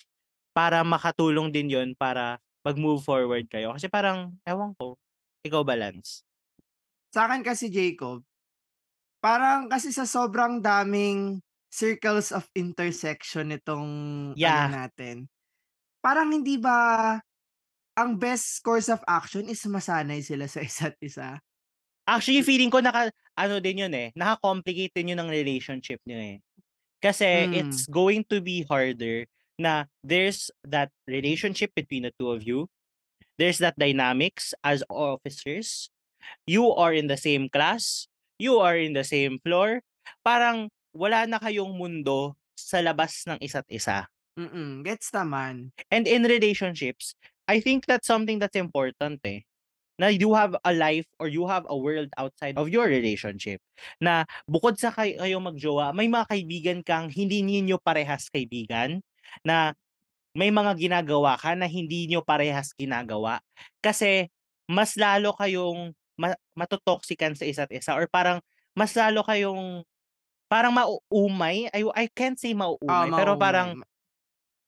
para 0.56 0.82
makatulong 0.82 1.52
din 1.52 1.70
yun 1.70 1.90
para 2.00 2.40
mag-move 2.66 3.06
forward 3.06 3.46
kayo. 3.48 3.72
Kasi 3.78 3.86
parang 3.88 4.34
ewan 4.42 4.74
ko, 4.74 4.98
ikaw 5.46 5.62
ba, 5.62 5.78
Lance? 5.78 6.26
Sa'kin 7.14 7.46
kasi, 7.46 7.70
Jacob, 7.70 8.26
parang 9.22 9.70
kasi 9.70 9.94
sa 9.94 10.04
sobrang 10.10 10.60
daming 10.60 11.40
circles 11.70 12.34
of 12.34 12.48
intersection 12.58 13.54
nitong 13.54 13.88
ano 14.40 14.40
Yeah. 14.40 14.70
natin, 14.70 15.30
parang 16.02 16.34
hindi 16.34 16.58
ba 16.58 17.18
ang 17.96 18.20
best 18.20 18.60
course 18.66 18.92
of 18.92 19.00
action 19.08 19.48
is 19.48 19.64
masanay 19.68 20.20
sila 20.20 20.46
sa 20.52 20.60
isa't 20.68 20.98
isa? 21.00 21.40
Actually, 22.06 22.46
feeling 22.46 22.70
ko 22.70 22.86
naka-ano 22.86 23.58
din 23.58 23.82
yun, 23.88 23.94
eh, 23.98 24.14
naka-complicate 24.14 24.94
din 24.94 25.16
yun 25.16 25.20
ng 25.26 25.32
relationship 25.34 25.98
niyo, 26.06 26.22
eh. 26.22 26.38
Kasi 27.02 27.50
Hmm. 27.50 27.54
it's 27.54 27.90
going 27.90 28.22
to 28.30 28.42
be 28.42 28.62
harder 28.70 29.26
na 29.60 29.88
there's 30.04 30.52
that 30.64 30.92
relationship 31.08 31.72
between 31.76 32.04
the 32.08 32.14
2 32.20 32.32
of 32.32 32.42
you. 32.44 32.68
There's 33.38 33.60
that 33.60 33.76
dynamics 33.76 34.56
as 34.64 34.84
officers. 34.88 35.92
You 36.48 36.72
are 36.74 36.96
in 36.96 37.08
the 37.08 37.20
same 37.20 37.52
class, 37.52 38.08
you 38.40 38.60
are 38.60 38.76
in 38.78 38.94
the 38.94 39.04
same 39.04 39.38
floor. 39.44 39.84
Parang 40.24 40.72
wala 40.96 41.28
na 41.28 41.38
kayong 41.38 41.76
mundo 41.76 42.34
sa 42.56 42.80
labas 42.80 43.28
ng 43.28 43.38
isa't 43.44 43.68
isa. 43.70 44.08
Mm, 44.40 44.84
gets 44.84 45.12
naman. 45.16 45.72
And 45.92 46.08
in 46.08 46.28
relationships, 46.28 47.16
I 47.48 47.60
think 47.62 47.86
that's 47.86 48.08
something 48.08 48.40
that's 48.40 48.58
important, 48.58 49.22
eh, 49.24 49.46
na 49.96 50.12
you 50.12 50.36
have 50.36 50.56
a 50.66 50.74
life 50.76 51.08
or 51.20 51.32
you 51.32 51.48
have 51.48 51.64
a 51.70 51.78
world 51.78 52.12
outside 52.20 52.60
of 52.60 52.68
your 52.68 52.88
relationship. 52.88 53.64
Na 54.02 54.28
bukod 54.50 54.76
sa 54.76 54.92
kay 54.92 55.16
kayong 55.16 55.46
mag-jowa, 55.52 55.96
may 55.96 56.12
mga 56.12 56.26
kaibigan 56.28 56.80
kang 56.84 57.08
hindi 57.08 57.44
ninyo 57.44 57.80
parehas 57.80 58.28
kaibigan, 58.28 59.00
na 59.44 59.74
may 60.36 60.52
mga 60.52 60.76
ginagawa 60.76 61.40
ka 61.40 61.56
na 61.56 61.66
hindi 61.66 62.12
niyo 62.12 62.20
parehas 62.20 62.76
ginagawa. 62.76 63.40
Kasi 63.80 64.28
mas 64.68 65.00
lalo 65.00 65.32
kayong 65.32 65.96
ma 66.20 66.36
mato-toxican 66.56 67.36
sa 67.36 67.48
isa't 67.48 67.72
isa 67.72 67.96
or 67.96 68.08
parang 68.08 68.40
mas 68.76 68.92
lalo 68.96 69.24
kayong 69.24 69.84
parang 70.52 70.76
mauumay. 70.76 71.72
I 71.72 71.82
I 71.96 72.06
can't 72.12 72.36
say 72.36 72.52
mauumay, 72.52 73.12
pero 73.16 73.40
mauumay. 73.40 73.44
parang 73.44 73.70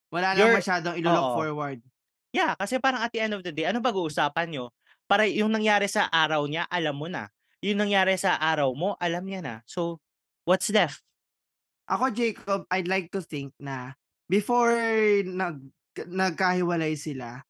wala 0.08 0.34
ng 0.34 0.40
you're 0.40 0.56
masyadong 0.56 0.96
ilo-look 0.96 1.36
oo. 1.36 1.38
forward. 1.44 1.80
Yeah, 2.32 2.56
kasi 2.56 2.80
parang 2.80 3.04
at 3.04 3.12
the 3.12 3.24
end 3.24 3.36
of 3.36 3.44
the 3.44 3.52
day, 3.52 3.68
anong 3.68 3.84
pag-uusapan 3.84 4.48
niyo? 4.52 4.72
Para 5.08 5.28
yung 5.28 5.52
nangyari 5.52 5.88
sa 5.88 6.08
araw 6.12 6.44
niya, 6.48 6.68
alam 6.68 6.96
mo 6.96 7.08
na. 7.08 7.32
Yung 7.64 7.80
nangyari 7.80 8.16
sa 8.20 8.36
araw 8.38 8.72
mo, 8.76 8.94
alam 9.00 9.24
niya 9.24 9.40
na. 9.40 9.56
So, 9.64 10.04
what's 10.44 10.68
left? 10.70 11.02
Ako, 11.88 12.12
Jacob, 12.12 12.68
I'd 12.68 12.92
like 12.92 13.10
to 13.16 13.24
think 13.24 13.56
na 13.56 13.96
before 14.30 14.76
nag 15.26 15.60
nagkahiwalay 15.98 16.94
sila, 17.00 17.42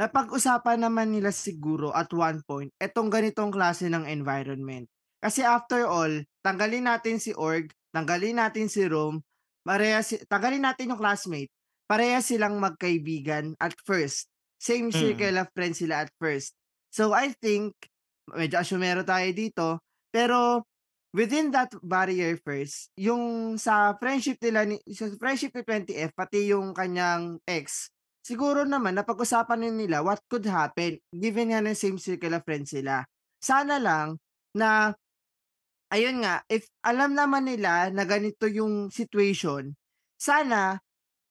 napag-usapan 0.00 0.82
naman 0.88 1.12
nila 1.14 1.30
siguro 1.34 1.92
at 1.92 2.10
one 2.14 2.40
point 2.48 2.70
etong 2.80 3.12
ganitong 3.12 3.52
klase 3.52 3.86
ng 3.92 4.08
environment. 4.08 4.88
Kasi 5.20 5.44
after 5.44 5.84
all, 5.84 6.24
tanggalin 6.44 6.88
natin 6.88 7.20
si 7.20 7.36
org, 7.36 7.68
tanggalin 7.92 8.40
natin 8.40 8.72
si 8.72 8.88
room, 8.88 9.20
parehas 9.66 10.12
si 10.12 10.16
tanggalin 10.24 10.64
natin 10.64 10.94
yung 10.96 11.00
classmate, 11.02 11.52
parehas 11.84 12.28
silang 12.32 12.56
magkaibigan 12.62 13.52
at 13.60 13.76
first. 13.84 14.30
Same 14.60 14.92
Mm. 14.92 14.96
circle 14.96 15.36
of 15.40 15.48
friends 15.52 15.80
sila 15.84 16.08
at 16.08 16.10
first. 16.20 16.56
So, 16.92 17.12
I 17.12 17.32
think, 17.36 17.76
medyo 18.32 18.60
asyumero 18.62 19.04
tayo 19.04 19.28
dito, 19.36 19.68
pero 20.12 20.64
within 21.10 21.50
that 21.50 21.70
barrier 21.82 22.38
first, 22.40 22.90
yung 22.94 23.56
sa 23.58 23.94
friendship 23.98 24.38
nila 24.42 24.66
ni 24.66 24.76
sa 24.90 25.10
friendship 25.18 25.54
ni 25.54 25.62
20F 25.66 26.10
pati 26.14 26.50
yung 26.50 26.70
kanyang 26.70 27.38
ex, 27.46 27.90
siguro 28.22 28.62
naman 28.62 28.94
napag-usapan 28.94 29.70
nila 29.74 30.02
what 30.06 30.22
could 30.30 30.46
happen 30.46 30.98
given 31.10 31.50
nga 31.50 31.60
na 31.62 31.74
same 31.74 31.98
circle 31.98 32.34
of 32.34 32.46
friends 32.46 32.70
sila. 32.74 33.02
Sana 33.42 33.80
lang 33.82 34.20
na 34.54 34.94
ayun 35.90 36.22
nga, 36.22 36.46
if 36.46 36.66
alam 36.86 37.18
naman 37.18 37.50
nila 37.50 37.90
na 37.90 38.06
ganito 38.06 38.46
yung 38.46 38.88
situation, 38.94 39.74
sana 40.14 40.78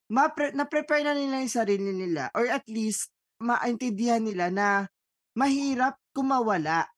mapre 0.09 0.51
na-prepare 0.51 1.05
na 1.05 1.13
nila 1.15 1.39
yung 1.39 1.53
sarili 1.53 1.91
nila 1.93 2.33
or 2.36 2.50
at 2.50 2.65
least 2.67 3.13
maintindihan 3.39 4.19
nila 4.19 4.51
na 4.51 4.67
mahirap 5.38 5.95
kung 6.12 6.33
mawala 6.33 6.89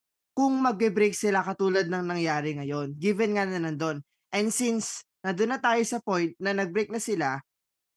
kung 0.42 0.58
magbe-break 0.58 1.14
sila 1.14 1.46
katulad 1.46 1.86
ng 1.86 2.02
nangyari 2.02 2.58
ngayon, 2.58 2.98
given 2.98 3.38
nga 3.38 3.46
na 3.46 3.62
nandun. 3.62 4.02
And 4.34 4.50
since 4.50 5.06
nandun 5.22 5.54
na 5.54 5.62
tayo 5.62 5.86
sa 5.86 6.02
point 6.02 6.34
na 6.42 6.58
nag-break 6.58 6.90
na 6.90 6.98
sila 6.98 7.38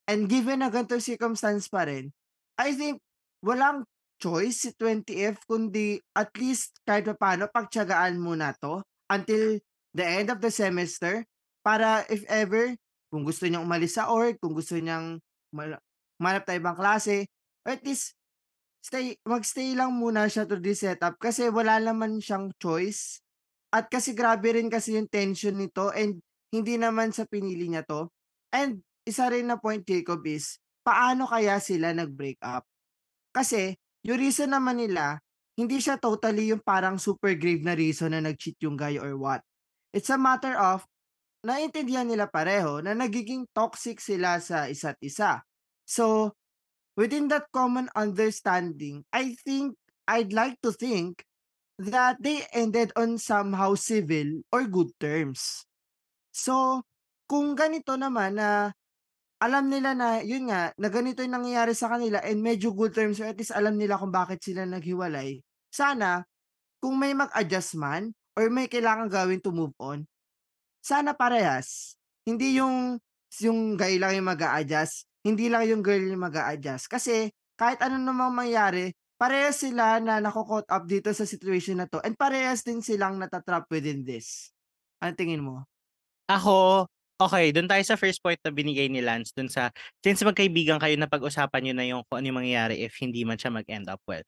and 0.04 0.28
given 0.28 0.60
na 0.60 0.68
ganitong 0.68 1.00
circumstance 1.00 1.72
pa 1.72 1.88
rin, 1.88 2.12
I 2.60 2.76
think 2.76 3.00
walang 3.40 3.88
choice 4.20 4.68
si 4.68 4.76
20F 4.76 5.48
kundi 5.48 5.96
at 6.12 6.36
least 6.36 6.84
kahit 6.84 7.08
papaano 7.08 7.48
pagtiyagaan 7.48 8.20
muna 8.20 8.52
'to 8.60 8.84
until 9.08 9.56
the 9.96 10.04
end 10.04 10.28
of 10.28 10.44
the 10.44 10.52
semester 10.52 11.24
para 11.64 12.04
if 12.12 12.28
ever, 12.28 12.76
kung 13.08 13.24
gusto 13.24 13.48
niyang 13.48 13.64
umalis 13.64 13.96
sa 13.96 14.12
org, 14.12 14.36
kung 14.36 14.52
gusto 14.52 14.76
niyang 14.76 15.16
humanap 15.48 16.44
ng 16.44 16.60
ibang 16.60 16.76
klase, 16.76 17.24
at 17.64 17.80
least 17.88 18.12
stay 18.84 19.16
mag-stay 19.24 19.72
lang 19.72 19.96
muna 19.96 20.28
siya 20.28 20.44
to 20.44 20.60
this 20.60 20.84
setup 20.84 21.16
kasi 21.16 21.48
wala 21.48 21.80
naman 21.80 22.20
siyang 22.20 22.52
choice. 22.60 23.24
At 23.72 23.88
kasi 23.88 24.12
grabe 24.12 24.52
rin 24.52 24.68
kasi 24.68 25.00
yung 25.00 25.08
tension 25.08 25.56
nito 25.56 25.88
and 25.96 26.20
hindi 26.52 26.76
naman 26.76 27.10
sa 27.16 27.24
pinili 27.24 27.72
niya 27.72 27.82
'to. 27.88 28.12
And 28.52 28.84
isa 29.08 29.26
rin 29.32 29.48
na 29.48 29.56
point, 29.56 29.82
Jacob, 29.82 30.20
is 30.28 30.60
paano 30.84 31.24
kaya 31.24 31.56
sila 31.58 31.96
nag-break 31.96 32.38
up? 32.44 32.68
Kasi 33.32 33.72
yung 34.04 34.20
reason 34.20 34.52
naman 34.52 34.78
nila, 34.78 35.18
hindi 35.56 35.80
siya 35.80 35.96
totally 35.96 36.52
yung 36.52 36.60
parang 36.60 37.00
super 37.00 37.32
grave 37.34 37.64
na 37.64 37.72
reason 37.74 38.12
na 38.12 38.20
nag-cheat 38.20 38.60
yung 38.62 38.76
guy 38.76 39.00
or 39.00 39.16
what. 39.16 39.40
It's 39.96 40.12
a 40.12 40.20
matter 40.20 40.54
of 40.54 40.84
naintindihan 41.44 42.08
nila 42.08 42.26
pareho 42.28 42.84
na 42.84 42.92
nagiging 42.92 43.48
toxic 43.52 44.00
sila 44.00 44.40
sa 44.40 44.66
isa't 44.66 44.98
isa. 45.04 45.44
So, 45.84 46.36
within 46.94 47.28
that 47.30 47.50
common 47.50 47.90
understanding, 47.94 49.04
I 49.12 49.34
think 49.42 49.74
I'd 50.06 50.32
like 50.32 50.58
to 50.62 50.72
think 50.72 51.22
that 51.78 52.22
they 52.22 52.46
ended 52.54 52.94
on 52.94 53.18
somehow 53.18 53.74
civil 53.74 54.46
or 54.54 54.66
good 54.70 54.94
terms. 55.02 55.66
So, 56.30 56.86
kung 57.26 57.58
ganito 57.58 57.98
naman 57.98 58.38
na 58.38 58.70
alam 59.42 59.66
nila 59.68 59.92
na 59.92 60.22
yun 60.22 60.48
nga, 60.48 60.70
na 60.78 60.88
ganito 60.88 61.20
yung 61.20 61.42
nangyayari 61.42 61.74
sa 61.74 61.90
kanila 61.90 62.22
and 62.22 62.38
medyo 62.40 62.70
good 62.70 62.94
terms 62.94 63.18
or 63.18 63.28
at 63.28 63.36
least 63.36 63.52
alam 63.52 63.74
nila 63.74 63.98
kung 63.98 64.14
bakit 64.14 64.40
sila 64.40 64.64
naghiwalay, 64.64 65.42
sana 65.74 66.22
kung 66.78 66.94
may 66.96 67.12
mag-adjust 67.12 67.74
man 67.74 68.14
or 68.38 68.48
may 68.48 68.70
kailangang 68.70 69.10
gawin 69.10 69.40
to 69.42 69.50
move 69.50 69.74
on, 69.82 70.06
sana 70.80 71.12
parehas. 71.12 71.98
Hindi 72.24 72.62
yung 72.62 73.02
yung 73.42 73.74
guy 73.74 73.98
lang 73.98 74.14
yung 74.14 74.30
mag-a-adjust, 74.30 75.10
hindi 75.24 75.48
lang 75.48 75.64
yung 75.66 75.82
girl 75.82 76.04
yung 76.04 76.22
mag-a-adjust. 76.22 76.86
Kasi 76.92 77.32
kahit 77.56 77.80
ano 77.80 77.96
namang 77.98 78.34
mangyari, 78.36 78.92
parehas 79.18 79.62
sila 79.64 79.98
na 80.02 80.20
nako-caught 80.20 80.68
up 80.68 80.84
dito 80.84 81.10
sa 81.14 81.24
situation 81.24 81.80
na 81.80 81.86
'to 81.88 82.02
and 82.04 82.14
parehas 82.18 82.62
din 82.66 82.84
silang 82.84 83.16
nata-trap 83.18 83.64
within 83.72 84.04
this. 84.04 84.52
Anong 85.00 85.18
tingin 85.18 85.42
mo? 85.42 85.64
Ako, 86.28 86.88
okey 87.20 87.52
dun 87.52 87.68
tayo 87.68 87.84
sa 87.84 88.00
first 88.00 88.18
point 88.24 88.40
na 88.42 88.50
binigay 88.52 88.88
ni 88.88 89.04
Lance 89.04 89.30
dun 89.36 89.48
sa 89.48 89.68
since 90.02 90.24
magkaibigan 90.24 90.80
kayo 90.80 90.96
napag-usapan 90.96 91.60
niyo 91.62 91.74
na 91.76 91.86
yung 91.86 92.02
kung 92.08 92.20
ano 92.20 92.26
yung 92.32 92.40
mangyayari 92.40 92.80
if 92.84 92.96
hindi 93.00 93.22
man 93.28 93.36
siya 93.38 93.52
mag-end 93.52 93.86
up 93.92 94.00
well. 94.08 94.24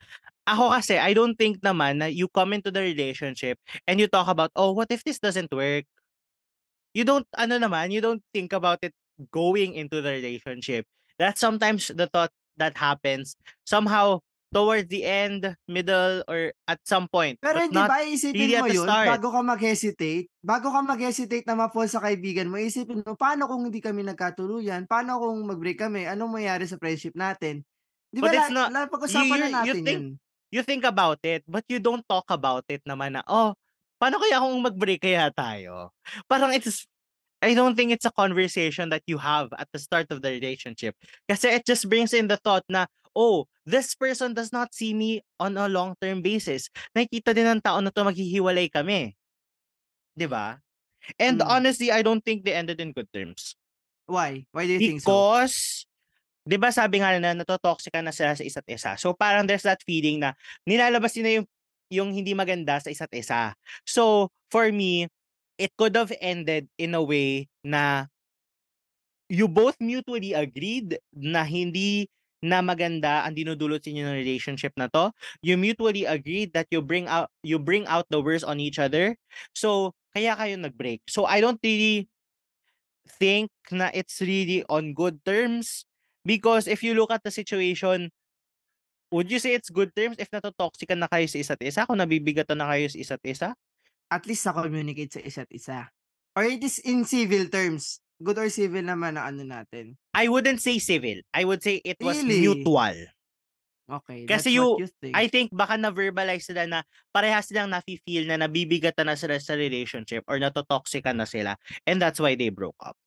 Ako 0.46 0.70
kasi 0.76 1.00
I 1.00 1.12
don't 1.16 1.34
think 1.34 1.58
naman 1.64 1.98
na 2.04 2.06
you 2.12 2.30
come 2.30 2.54
into 2.54 2.70
the 2.70 2.80
relationship 2.84 3.58
and 3.90 3.98
you 3.98 4.06
talk 4.06 4.30
about, 4.30 4.52
"Oh, 4.54 4.70
what 4.76 4.88
if 4.94 5.02
this 5.02 5.18
doesn't 5.18 5.50
work?" 5.50 5.86
You 6.94 7.04
don't 7.04 7.26
ano 7.34 7.58
naman, 7.58 7.90
you 7.90 8.00
don't 8.00 8.22
think 8.30 8.52
about 8.54 8.80
it 8.84 8.94
going 9.32 9.74
into 9.74 10.00
the 10.00 10.12
relationship. 10.12 10.84
That's 11.16 11.40
sometimes 11.40 11.88
the 11.88 12.06
thought 12.08 12.32
that 12.60 12.76
happens 12.76 13.36
somehow 13.64 14.20
towards 14.54 14.88
the 14.88 15.04
end, 15.04 15.52
middle, 15.68 16.22
or 16.30 16.54
at 16.64 16.80
some 16.86 17.08
point, 17.10 17.36
Pero 17.42 17.60
hindi 17.60 17.76
ba 17.76 18.00
iisipin 18.00 18.36
really 18.36 18.56
mo 18.56 18.68
yun 18.70 18.88
start. 18.88 19.08
bago 19.18 19.28
ka 19.34 19.40
mag-hesitate? 19.44 20.30
Bago 20.40 20.72
ka 20.72 20.80
mag-hesitate 20.80 21.44
na 21.44 21.58
ma-fall 21.58 21.90
sa 21.90 22.00
kaibigan 22.00 22.48
mo, 22.48 22.56
isipin 22.56 23.04
mo, 23.04 23.18
paano 23.18 23.44
kung 23.50 23.68
hindi 23.68 23.82
kami 23.82 24.06
nagkatuluyan? 24.06 24.88
Paano 24.88 25.20
kung 25.20 25.44
mag-break 25.44 25.76
kami? 25.82 26.08
Anong 26.08 26.40
mangyayari 26.40 26.64
sa 26.64 26.78
friendship 26.80 27.12
natin? 27.18 27.66
'Di 28.14 28.22
ba 28.22 28.32
la 28.32 28.48
you 28.48 28.72
napag-usapan 28.72 29.36
you 29.36 29.42
na 29.42 29.48
you 29.50 29.52
natin 29.52 29.82
think 29.84 30.00
yun. 30.00 30.06
you 30.54 30.62
think 30.62 30.84
about 30.86 31.20
it, 31.26 31.42
but 31.44 31.66
you 31.68 31.82
don't 31.82 32.06
talk 32.08 32.24
about 32.32 32.64
it 32.70 32.80
naman 32.86 33.18
na, 33.18 33.22
"Oh, 33.28 33.52
paano 34.00 34.16
kaya 34.22 34.40
kung 34.40 34.56
mag-break 34.62 35.02
kaya 35.04 35.28
tayo?" 35.34 35.90
Parang 36.30 36.54
it's 36.54 36.86
I 37.46 37.54
don't 37.54 37.78
think 37.78 37.94
it's 37.94 38.04
a 38.04 38.10
conversation 38.10 38.90
that 38.90 39.06
you 39.06 39.22
have 39.22 39.54
at 39.54 39.70
the 39.70 39.78
start 39.78 40.10
of 40.10 40.18
the 40.18 40.34
relationship. 40.34 40.98
Kasi 41.30 41.54
it 41.54 41.62
just 41.62 41.86
brings 41.86 42.10
in 42.10 42.26
the 42.26 42.42
thought 42.42 42.66
na, 42.66 42.90
"Oh, 43.14 43.46
this 43.62 43.94
person 43.94 44.34
does 44.34 44.50
not 44.50 44.74
see 44.74 44.90
me 44.98 45.22
on 45.38 45.54
a 45.54 45.70
long-term 45.70 46.26
basis. 46.26 46.66
Nakikita 46.90 47.30
din 47.30 47.46
ng 47.46 47.62
tao 47.62 47.78
na 47.78 47.94
'to 47.94 48.02
maghihiwalay 48.02 48.66
kami." 48.66 49.14
'Di 50.18 50.26
ba? 50.26 50.58
And 51.22 51.38
Hmm. 51.38 51.62
honestly, 51.62 51.94
I 51.94 52.02
don't 52.02 52.26
think 52.26 52.42
they 52.42 52.58
ended 52.58 52.82
in 52.82 52.90
good 52.90 53.06
terms. 53.14 53.54
Why? 54.10 54.50
Why 54.50 54.66
do 54.66 54.74
you 54.74 54.82
think 54.82 55.06
so? 55.06 55.14
Because 55.14 55.86
'di 56.46 56.56
ba 56.58 56.70
sabi 56.74 57.02
nga 57.02 57.14
na 57.18 57.34
nato-toxican 57.34 58.06
na 58.06 58.14
sila 58.14 58.34
sa 58.34 58.42
isa't 58.42 58.66
isa. 58.70 58.98
So 58.98 59.14
parang 59.14 59.46
there's 59.46 59.66
that 59.66 59.82
feeling 59.86 60.22
na 60.22 60.34
nilalabas 60.66 61.14
nila 61.18 61.42
yung 61.42 61.46
yung 61.86 62.10
hindi 62.10 62.34
maganda 62.34 62.82
sa 62.82 62.90
isa't 62.90 63.14
isa. 63.14 63.54
So 63.86 64.34
for 64.50 64.70
me, 64.74 65.06
it 65.58 65.72
could 65.76 65.96
have 65.96 66.12
ended 66.20 66.68
in 66.76 66.94
a 66.94 67.02
way 67.02 67.48
na 67.64 68.06
you 69.28 69.48
both 69.48 69.76
mutually 69.80 70.32
agreed 70.32 71.00
na 71.16 71.42
hindi 71.42 72.06
na 72.44 72.60
maganda 72.62 73.24
ang 73.24 73.34
dinudulot 73.34 73.82
sa 73.82 73.90
inyo 73.90 74.04
ng 74.06 74.20
relationship 74.22 74.70
na 74.76 74.86
'to. 74.86 75.10
You 75.42 75.56
mutually 75.58 76.04
agreed 76.06 76.52
that 76.54 76.68
you 76.70 76.84
bring 76.84 77.08
out 77.10 77.32
you 77.42 77.58
bring 77.58 77.88
out 77.88 78.06
the 78.12 78.20
worst 78.22 78.44
on 78.46 78.60
each 78.62 78.78
other. 78.78 79.16
So 79.56 79.96
kaya 80.14 80.36
kayo 80.36 80.54
nag-break. 80.60 81.04
So 81.10 81.26
I 81.26 81.40
don't 81.42 81.60
really 81.64 82.08
think 83.18 83.50
na 83.72 83.90
it's 83.96 84.20
really 84.22 84.62
on 84.68 84.92
good 84.94 85.22
terms 85.24 85.88
because 86.26 86.68
if 86.68 86.84
you 86.84 86.94
look 86.94 87.10
at 87.10 87.24
the 87.24 87.32
situation 87.32 88.10
would 89.14 89.30
you 89.30 89.38
say 89.38 89.54
it's 89.54 89.70
good 89.70 89.94
terms 89.94 90.18
if 90.18 90.28
nato-toxican 90.34 90.98
na 90.98 91.08
kayo 91.08 91.26
sa 91.30 91.38
isa't 91.38 91.62
isa, 91.62 91.86
kung 91.86 92.02
nabibigatan 92.02 92.58
na 92.58 92.66
kayo 92.74 92.90
sa 92.90 92.98
isa't 92.98 93.24
isa? 93.24 93.48
At 94.06 94.24
least 94.26 94.46
na-communicate 94.46 95.18
sa 95.18 95.22
isa't 95.22 95.50
isa. 95.50 95.90
Or 96.36 96.44
it 96.46 96.62
is 96.62 96.78
in 96.84 97.02
civil 97.08 97.48
terms. 97.50 97.98
Good 98.16 98.38
or 98.40 98.48
civil 98.48 98.80
naman 98.80 99.20
ang 99.20 99.36
ano 99.36 99.42
natin. 99.44 99.98
I 100.16 100.28
wouldn't 100.28 100.62
say 100.62 100.80
civil. 100.80 101.20
I 101.36 101.44
would 101.44 101.60
say 101.60 101.84
it 101.84 102.00
was 102.00 102.22
Really? 102.22 102.40
mutual. 102.44 102.96
Okay, 103.86 104.26
that's 104.26 104.42
Kasi 104.42 104.58
what 104.58 104.82
you 104.82 104.82
you 104.82 104.88
think. 104.98 105.14
I 105.14 105.30
think 105.30 105.54
baka 105.54 105.78
na-verbalize 105.78 106.50
nila 106.50 106.64
na 106.66 106.78
parehas 107.14 107.46
silang 107.46 107.70
nafi-feel 107.70 108.26
na 108.26 108.34
nabibigatan 108.34 109.06
na 109.06 109.14
sila 109.14 109.38
sa 109.38 109.54
relationship 109.54 110.26
or 110.26 110.42
nato-toxican 110.42 111.14
na 111.14 111.22
sila 111.22 111.54
and 111.86 112.02
that's 112.02 112.18
why 112.18 112.34
they 112.34 112.50
broke 112.50 112.78
up. 112.82 112.98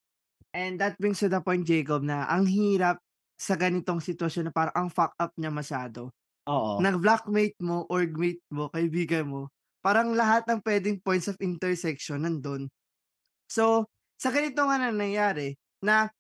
And 0.55 0.79
that 0.79 0.95
brings 0.95 1.19
to 1.19 1.27
the 1.27 1.43
point, 1.43 1.67
Jacob, 1.67 2.01
na 2.01 2.25
ang 2.31 2.47
hirap 2.47 3.03
sa 3.35 3.59
ganitong 3.59 3.99
sitwasyon 3.99 4.49
na 4.49 4.53
parang 4.55 4.87
ang 4.87 4.89
fuck 4.89 5.13
up 5.19 5.35
niya 5.35 5.51
masyado. 5.51 6.15
Oo. 6.47 6.79
Nag-blockmate 6.79 7.59
mo, 7.59 7.83
orgmate 7.91 8.41
mo, 8.49 8.71
kaibigan 8.71 9.27
mo, 9.27 9.51
parang 9.83 10.13
lahat 10.17 10.45
ng 10.49 10.59
puwedeng 10.63 10.99
points 11.03 11.27
of 11.31 11.37
intersection 11.43 12.23
nandun. 12.25 12.67
So, 13.51 13.87
sa 14.21 14.29
ganito 14.33 14.61
nga 14.65 14.77
na 14.81 14.91
nangyari 14.93 15.55
na 15.83 16.11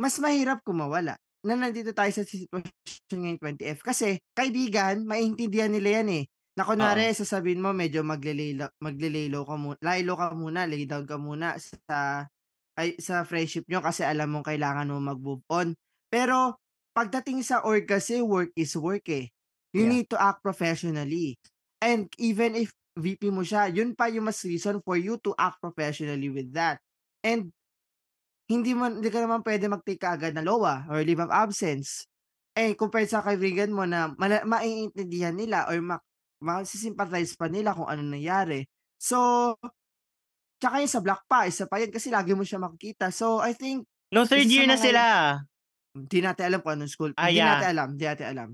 mas 0.00 0.16
mahirap 0.20 0.64
kung 0.64 0.80
mawala 0.80 1.16
na 1.42 1.58
nandito 1.58 1.90
tayo 1.90 2.08
sa 2.14 2.22
sitwasyon 2.22 3.18
ngayong 3.18 3.40
20F 3.42 3.82
kasi 3.82 4.22
kaibigan 4.32 5.02
maiintindihan 5.02 5.68
nila 5.74 6.00
yan, 6.00 6.22
eh, 6.22 6.24
na 6.54 6.62
kunwari 6.62 7.02
Oo. 7.02 7.12
sasabihin 7.12 7.58
mo 7.58 7.74
medyo 7.74 8.06
magle-lay 8.06 8.54
low 9.28 9.42
ka 9.42 9.56
mu 9.58 9.74
lie 9.82 10.06
low 10.06 10.14
ka 10.14 10.30
muna, 10.38 10.70
lay 10.70 10.86
down 10.86 11.02
ka 11.08 11.18
muna 11.18 11.58
sa 11.58 12.28
ay 12.78 12.96
sa 13.02 13.26
friendship 13.26 13.66
niyo 13.68 13.82
kasi 13.84 14.06
alam 14.06 14.30
mong 14.32 14.46
kailangan 14.48 14.88
mong 14.88 15.06
mag-move 15.16 15.42
on. 15.50 15.74
Pero 16.08 16.56
pagdating 16.94 17.42
sa 17.44 17.60
org 17.66 17.84
kasi 17.90 18.22
work 18.22 18.54
is 18.56 18.72
work, 18.78 19.04
eh. 19.10 19.28
You 19.74 19.84
Yeah. 19.84 19.90
need 19.90 20.08
to 20.14 20.18
act 20.20 20.40
professionally. 20.46 21.36
And 21.82 22.06
even 22.22 22.54
if 22.54 22.70
VP 22.94 23.34
mo 23.34 23.42
siya, 23.42 23.66
yun 23.72 23.98
pa 23.98 24.06
yung 24.06 24.30
mas 24.30 24.38
reason 24.46 24.78
for 24.86 24.94
you 24.94 25.18
to 25.26 25.34
act 25.34 25.58
professionally 25.58 26.30
with 26.30 26.54
that. 26.54 26.78
And 27.26 27.50
hindi 28.46 28.76
mo 28.76 28.86
hindi 28.86 29.08
ka 29.10 29.24
naman 29.24 29.42
puwede 29.42 29.66
mag-take 29.66 30.02
kaagad 30.02 30.36
ng 30.38 30.46
LOA 30.46 30.86
or 30.92 31.02
leave 31.02 31.18
of 31.18 31.32
absence. 31.32 32.06
Eh, 32.52 32.76
compared 32.76 33.08
sa 33.08 33.24
kaibigan 33.24 33.72
mo 33.72 33.88
na 33.88 34.12
mala 34.20 34.44
maiintindihan 34.44 35.32
nila 35.32 35.66
or 35.72 35.80
ma 35.80 35.96
masi-sympathize 36.42 37.38
pa 37.38 37.46
nila 37.48 37.72
kung 37.72 37.88
anong 37.88 38.18
nangyari. 38.18 38.66
So, 38.98 39.54
tsaka 40.58 40.82
yung 40.82 40.92
sa 40.92 41.00
block 41.00 41.22
pa, 41.30 41.46
isa 41.46 41.70
pa 41.70 41.78
yun 41.78 41.94
kasi 41.94 42.10
lagi 42.10 42.34
mo 42.34 42.42
siya 42.42 42.60
makikita. 42.60 43.10
So, 43.14 43.38
I 43.40 43.54
think 43.56 43.86
No, 44.12 44.28
third 44.28 44.44
year 44.44 44.68
na 44.68 44.76
mga 44.76 44.84
sila. 44.84 45.02
Hindi 45.96 46.18
natin 46.20 46.44
alam 46.52 46.60
kung 46.60 46.72
anong 46.76 46.92
school 46.92 47.12
Ah, 47.16 47.32
hindi 47.32 47.40
natin 47.40 47.64
yeah. 47.64 47.72
alam, 47.72 47.88
hindi 47.96 48.04
natin 48.04 48.26
alam. 48.28 48.50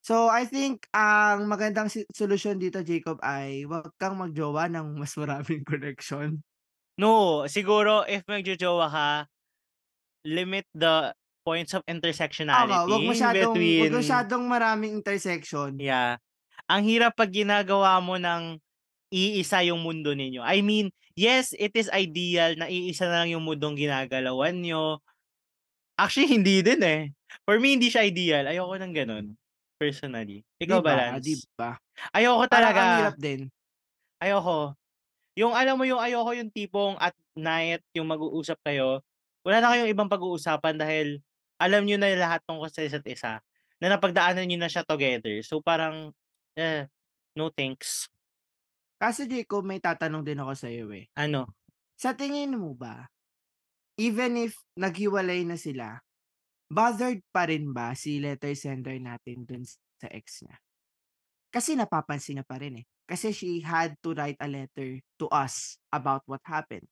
So, 0.00 0.32
I 0.32 0.48
think 0.48 0.88
ang 0.96 1.44
magandang 1.44 1.92
si 1.92 2.08
solusyon 2.08 2.56
dito, 2.56 2.80
Jacob, 2.80 3.20
ay 3.20 3.68
wag 3.68 3.92
kang 4.00 4.16
mag-jowa 4.16 4.66
ng 4.72 4.96
mas 4.96 5.12
maraming 5.16 5.60
connection. 5.70 6.40
No, 6.96 7.44
siguro 7.48 8.04
if 8.08 8.24
magjo-jowa 8.28 8.88
ka, 8.88 9.08
limit 10.24 10.68
the 10.76 11.12
points 11.44 11.72
of 11.72 11.80
Tama, 11.84 11.96
intersectionality 11.96 12.88
wag 12.88 13.04
masyadong 13.08 13.52
wag 13.52 13.56
between 13.56 13.92
masyadong 13.92 14.44
maraming 14.44 14.92
intersection. 15.00 15.70
Yeah. 15.80 16.20
Ang 16.68 16.84
hirap 16.84 17.16
'pag 17.16 17.32
ginagawa 17.32 17.98
mo 18.04 18.20
ng 18.20 18.60
iisa 19.10 19.64
yung 19.66 19.82
mundo 19.82 20.14
ninyo. 20.14 20.44
I 20.44 20.62
mean, 20.62 20.92
yes, 21.18 21.52
it 21.58 21.74
is 21.74 21.90
ideal 21.90 22.54
na 22.54 22.70
iisa 22.70 23.08
na 23.10 23.24
lang 23.24 23.34
yung 23.34 23.44
mundong 23.44 23.74
ginagalawan 23.76 24.54
niyo. 24.60 25.02
Actually, 25.98 26.30
hindi 26.40 26.62
din, 26.64 26.80
eh. 26.80 27.00
For 27.44 27.58
me, 27.60 27.76
hindi 27.76 27.90
siya 27.92 28.06
ideal. 28.06 28.48
Ayoko 28.48 28.74
ng 28.78 28.94
gano'n, 28.94 29.26
personally. 29.80 30.44
'Di 30.68 30.76
Ikaw 30.76 30.80
ba, 30.84 30.92
ba, 30.92 31.18
'di 31.22 31.34
Lance? 31.34 31.48
ba? 31.58 31.80
Ayoko 32.16 32.44
Parang 32.52 32.74
ang 32.76 32.88
talaga. 32.88 32.88
hirap 32.92 33.16
din. 33.18 33.50
Ayoko. 34.20 34.76
Yung 35.38 35.54
alam 35.56 35.76
mo 35.80 35.84
yung 35.88 36.02
ayoko 36.02 36.32
yung 36.36 36.50
tipong 36.52 36.96
at 37.00 37.14
night 37.38 37.82
yung 37.96 38.10
mag-uusap 38.10 38.58
kayo, 38.66 39.00
wala 39.46 39.62
na 39.62 39.70
kayong 39.74 39.92
ibang 39.92 40.10
pag-uusapan 40.12 40.76
dahil 40.80 41.08
alam 41.60 41.84
niyo 41.86 41.96
na 42.00 42.12
lahat 42.16 42.42
tungkol 42.48 42.68
sa 42.72 42.84
isa't 42.84 43.06
isa. 43.08 43.40
na 43.80 43.96
napagdaanan 43.96 44.44
niyo 44.48 44.58
na 44.60 44.68
siya 44.72 44.84
together. 44.88 45.40
So, 45.44 45.60
parang, 45.64 46.12
eh, 46.56 46.88
no 47.36 47.48
thanks. 47.52 48.08
Kaso 49.00 49.24
Jacob, 49.24 49.64
may 49.64 49.80
tatanong 49.80 50.24
din 50.24 50.40
ako 50.40 50.52
sa'yo, 50.56 50.86
eh. 50.92 51.08
Ano? 51.16 51.54
Sa 51.96 52.12
tingin 52.16 52.56
mo 52.56 52.72
ba, 52.76 53.08
even 54.00 54.36
if 54.40 54.56
naghiwalay 54.76 55.44
na 55.46 55.56
sila, 55.60 56.00
bothered 56.70 57.20
pa 57.34 57.50
rin 57.50 57.74
ba 57.74 57.92
si 57.98 58.22
letter 58.22 58.54
sender 58.54 58.96
natin 59.02 59.42
dun 59.42 59.66
sa 59.66 60.06
ex 60.08 60.46
niya? 60.46 60.56
Kasi 61.50 61.74
napapansin 61.74 62.38
niya 62.38 62.46
pa 62.46 62.62
rin, 62.62 62.80
eh. 62.80 62.86
Kasi 63.10 63.34
she 63.34 63.58
had 63.58 63.98
to 64.06 64.14
write 64.14 64.38
a 64.38 64.46
letter 64.46 65.02
to 65.18 65.26
us 65.34 65.74
about 65.90 66.22
what 66.30 66.38
happened. 66.46 66.86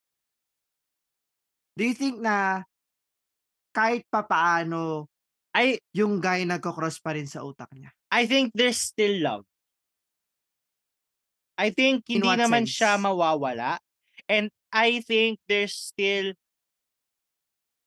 Do 1.78 1.86
you 1.86 1.94
think 1.94 2.18
na 2.18 2.66
kahit 3.70 4.02
papaano 4.10 5.06
I 5.54 5.78
yung 5.94 6.18
guy 6.18 6.42
nagko-cross 6.42 6.98
pa 6.98 7.14
rin 7.14 7.30
sa 7.30 7.46
utak 7.46 7.70
niya? 7.70 7.94
I 8.10 8.26
think 8.26 8.50
there's 8.50 8.82
still 8.82 9.14
love. 9.22 9.46
I 11.54 11.70
think 11.70 12.02
In 12.10 12.22
hindi 12.22 12.34
naman 12.34 12.66
siya 12.66 12.98
sense? 12.98 13.02
mawawala 13.06 13.78
and 14.26 14.50
I 14.74 15.02
think 15.06 15.38
there's 15.46 15.74
still 15.74 16.34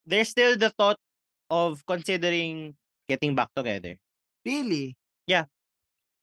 there's 0.08 0.32
still 0.32 0.56
the 0.56 0.72
thought 0.76 1.00
of 1.52 1.84
considering 1.84 2.80
getting 3.12 3.36
back 3.36 3.52
together. 3.52 4.00
Really? 4.48 4.96
Yeah. 5.28 5.52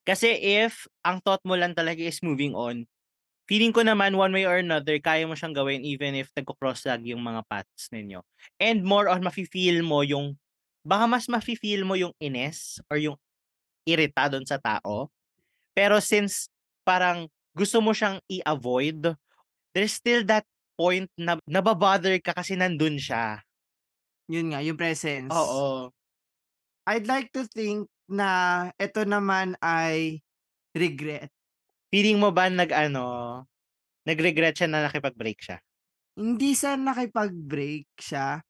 Kasi 0.09 0.33
if 0.65 0.89
ang 1.05 1.21
thought 1.21 1.45
mo 1.45 1.53
lang 1.53 1.77
talaga 1.77 2.01
is 2.01 2.25
moving 2.25 2.57
on, 2.57 2.89
feeling 3.45 3.77
ko 3.77 3.85
naman 3.85 4.17
one 4.17 4.33
way 4.33 4.49
or 4.49 4.65
another 4.65 4.97
kaya 4.97 5.29
mo 5.29 5.37
siyang 5.37 5.53
gawin 5.53 5.85
even 5.85 6.17
if 6.17 6.33
nagko-cross 6.33 6.89
lagi 6.89 7.13
yung 7.13 7.21
mga 7.21 7.45
paths 7.45 7.93
ninyo. 7.93 8.25
And 8.57 8.81
more 8.81 9.13
on 9.13 9.21
mafi-feel 9.21 9.85
mo 9.85 10.01
yung 10.01 10.41
baka 10.81 11.05
mas 11.05 11.29
mafi-feel 11.29 11.85
mo 11.85 11.93
yung 11.93 12.17
inis 12.17 12.81
or 12.89 12.97
yung 12.97 13.21
irita 13.85 14.33
dun 14.33 14.49
sa 14.49 14.57
tao. 14.57 15.13
Pero 15.77 16.01
since 16.01 16.49
parang 16.85 17.29
gusto 17.53 17.81
mo 17.85 17.93
siyang 17.93 18.21
i-avoid, 18.33 19.13
there's 19.77 19.97
still 19.97 20.25
that 20.25 20.45
point 20.77 21.09
na 21.17 21.37
naba-bother 21.45 22.17
ka 22.21 22.33
kasi 22.33 22.57
nandun 22.57 22.97
siya. 22.97 23.45
Yun 24.29 24.53
nga, 24.53 24.61
yung 24.61 24.77
presence. 24.77 25.33
Oo. 25.33 25.89
I'd 26.85 27.09
like 27.09 27.33
to 27.33 27.49
think 27.49 27.89
na 28.09 28.69
eto 28.77 29.05
naman 29.05 29.57
ay 29.61 30.21
regret. 30.77 31.33
Feeling 31.89 32.21
mo 32.21 32.33
ba 32.33 32.53
nag-ano, 32.53 33.45
nag-regret 34.05 34.57
siya 34.57 34.69
na 34.69 34.89
nakipag-break 34.89 35.41
siya? 35.41 35.61
Hindi 36.17 36.53
sa 36.53 36.77
nakipag-break 36.77 37.89
siya, 37.97 38.45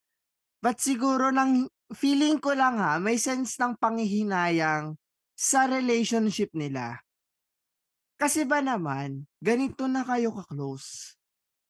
but 0.63 0.83
siguro 0.83 1.31
ng 1.31 1.67
feeling 1.95 2.39
ko 2.43 2.55
lang 2.55 2.79
ha, 2.79 2.99
may 2.99 3.19
sense 3.19 3.59
ng 3.59 3.79
panghihinayang 3.79 4.99
sa 5.39 5.71
relationship 5.71 6.51
nila. 6.55 6.99
Kasi 8.19 8.43
ba 8.43 8.59
naman, 8.59 9.31
ganito 9.39 9.87
na 9.87 10.03
kayo 10.03 10.35
ka-close. 10.35 11.15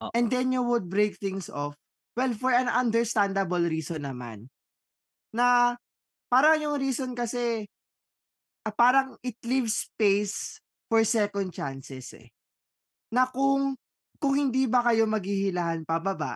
Oo. 0.00 0.12
And 0.16 0.32
then 0.32 0.52
you 0.52 0.64
would 0.64 0.88
break 0.88 1.20
things 1.20 1.52
off. 1.52 1.76
Well, 2.18 2.34
for 2.34 2.50
an 2.50 2.66
understandable 2.66 3.62
reason 3.62 4.02
naman. 4.02 4.50
Na 5.30 5.78
parang 6.26 6.58
yung 6.58 6.74
reason 6.82 7.14
kasi 7.14 7.62
ah, 8.66 8.74
parang 8.74 9.14
it 9.22 9.38
leaves 9.46 9.86
space 9.86 10.58
for 10.90 11.06
second 11.06 11.54
chances 11.54 12.10
eh. 12.18 12.34
Na 13.14 13.30
kung 13.30 13.78
kung 14.18 14.34
hindi 14.34 14.66
ba 14.66 14.82
kayo 14.82 15.06
maghihilahan 15.06 15.86
pababa, 15.86 16.34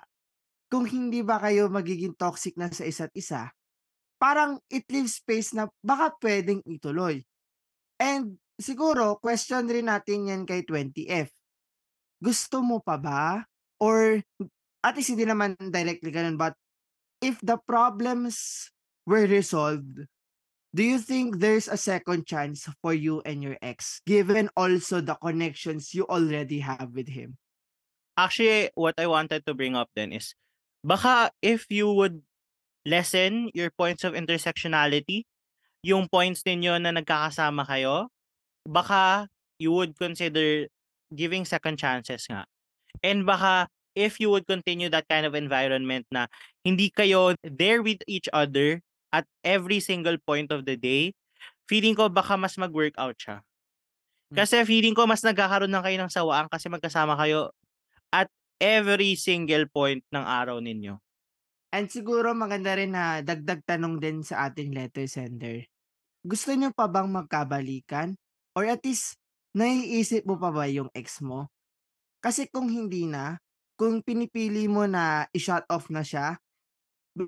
kung 0.70 0.86
hindi 0.86 1.18
ba 1.26 1.42
kayo 1.42 1.66
magiging 1.66 2.14
toxic 2.14 2.54
na 2.54 2.70
sa 2.70 2.86
isa't 2.86 3.10
isa, 3.18 3.50
parang 4.22 4.62
it 4.70 4.86
leaves 4.86 5.18
space 5.18 5.50
na 5.50 5.66
baka 5.82 6.14
pwedeng 6.22 6.62
ituloy. 6.62 7.18
And 7.98 8.38
siguro, 8.54 9.18
question 9.18 9.66
rin 9.66 9.90
natin 9.90 10.30
yan 10.30 10.42
kay 10.46 10.62
20F. 10.62 11.26
Gusto 12.22 12.62
mo 12.62 12.78
pa 12.78 13.02
ba? 13.02 13.42
Or 13.82 14.22
at 14.82 14.98
least 14.98 15.14
hindi 15.14 15.24
naman 15.24 15.54
directly 15.58 16.10
ganun, 16.10 16.36
but 16.36 16.54
if 17.22 17.38
the 17.40 17.56
problems 17.66 18.68
were 19.06 19.26
resolved, 19.26 20.06
do 20.74 20.82
you 20.82 20.98
think 20.98 21.38
there's 21.38 21.68
a 21.68 21.78
second 21.78 22.26
chance 22.26 22.66
for 22.82 22.92
you 22.92 23.22
and 23.22 23.42
your 23.42 23.56
ex, 23.62 24.02
given 24.06 24.50
also 24.56 25.00
the 25.00 25.14
connections 25.22 25.94
you 25.94 26.06
already 26.10 26.60
have 26.60 26.90
with 26.92 27.08
him? 27.08 27.38
Actually, 28.16 28.70
what 28.74 28.98
I 28.98 29.06
wanted 29.06 29.46
to 29.46 29.54
bring 29.54 29.76
up 29.76 29.88
then 29.94 30.12
is, 30.12 30.34
baka 30.84 31.30
if 31.40 31.70
you 31.70 31.92
would 31.92 32.20
lessen 32.84 33.50
your 33.54 33.70
points 33.70 34.02
of 34.04 34.14
intersectionality, 34.18 35.24
yung 35.82 36.08
points 36.08 36.42
ninyo 36.42 36.78
na 36.82 36.90
nagkakasama 36.90 37.66
kayo, 37.66 38.10
baka 38.66 39.28
you 39.58 39.70
would 39.72 39.94
consider 39.98 40.66
giving 41.14 41.44
second 41.44 41.78
chances 41.78 42.26
nga. 42.26 42.46
And 43.02 43.24
baka 43.26 43.68
if 43.92 44.18
you 44.20 44.32
would 44.32 44.48
continue 44.48 44.88
that 44.88 45.08
kind 45.08 45.24
of 45.24 45.36
environment 45.36 46.08
na 46.08 46.28
hindi 46.64 46.88
kayo 46.92 47.36
there 47.44 47.84
with 47.84 48.00
each 48.08 48.28
other 48.32 48.80
at 49.12 49.28
every 49.44 49.78
single 49.78 50.16
point 50.24 50.48
of 50.50 50.64
the 50.64 50.76
day, 50.76 51.12
feeling 51.68 51.92
ko 51.92 52.08
baka 52.08 52.36
mas 52.36 52.56
mag-workout 52.56 53.16
siya. 53.20 53.36
Hmm. 54.32 54.36
Kasi 54.40 54.64
feeling 54.64 54.96
ko 54.96 55.04
mas 55.04 55.20
nagkakaroon 55.20 55.72
na 55.72 55.84
kayo 55.84 56.00
ng 56.00 56.12
sawaan 56.12 56.48
kasi 56.48 56.72
magkasama 56.72 57.16
kayo 57.20 57.52
at 58.08 58.28
every 58.56 59.16
single 59.16 59.68
point 59.68 60.00
ng 60.12 60.24
araw 60.24 60.60
ninyo. 60.60 60.96
And 61.72 61.88
siguro 61.88 62.36
maganda 62.36 62.76
rin 62.76 62.92
na 62.92 63.24
dagdag 63.24 63.64
tanong 63.64 63.96
din 63.96 64.20
sa 64.20 64.48
ating 64.48 64.76
letter 64.76 65.08
sender. 65.08 65.64
Gusto 66.20 66.52
niyo 66.52 66.70
pa 66.76 66.86
bang 66.86 67.08
magkabalikan? 67.08 68.14
Or 68.52 68.68
at 68.68 68.84
least, 68.84 69.16
naiisip 69.56 70.28
mo 70.28 70.36
pa 70.36 70.52
ba 70.52 70.68
yung 70.68 70.92
ex 70.92 71.24
mo? 71.24 71.48
Kasi 72.20 72.46
kung 72.52 72.68
hindi 72.68 73.08
na, 73.08 73.40
kung 73.82 73.98
pinipili 73.98 74.70
mo 74.70 74.86
na 74.86 75.26
i-shut 75.34 75.66
off 75.66 75.90
na 75.90 76.06
siya, 76.06 76.38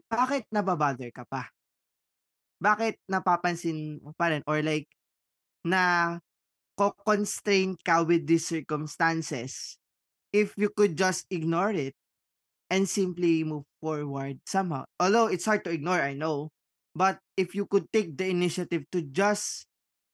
bakit 0.06 0.46
nababother 0.54 1.10
ka 1.10 1.26
pa? 1.26 1.50
Bakit 2.62 3.02
napapansin 3.10 3.98
mo 3.98 4.14
pa 4.14 4.30
rin? 4.30 4.46
Or 4.46 4.62
like, 4.62 4.86
na 5.66 6.14
ko-constrain 6.78 7.74
ka 7.82 8.06
with 8.06 8.22
these 8.22 8.46
circumstances 8.46 9.82
if 10.30 10.54
you 10.54 10.70
could 10.70 10.94
just 10.94 11.26
ignore 11.26 11.74
it 11.74 11.98
and 12.70 12.86
simply 12.86 13.42
move 13.42 13.66
forward 13.82 14.38
somehow. 14.46 14.86
Although 15.02 15.34
it's 15.34 15.50
hard 15.50 15.66
to 15.66 15.74
ignore, 15.74 15.98
I 15.98 16.14
know. 16.14 16.54
But 16.94 17.18
if 17.34 17.58
you 17.58 17.66
could 17.66 17.90
take 17.90 18.14
the 18.14 18.30
initiative 18.30 18.86
to 18.94 19.02
just 19.02 19.66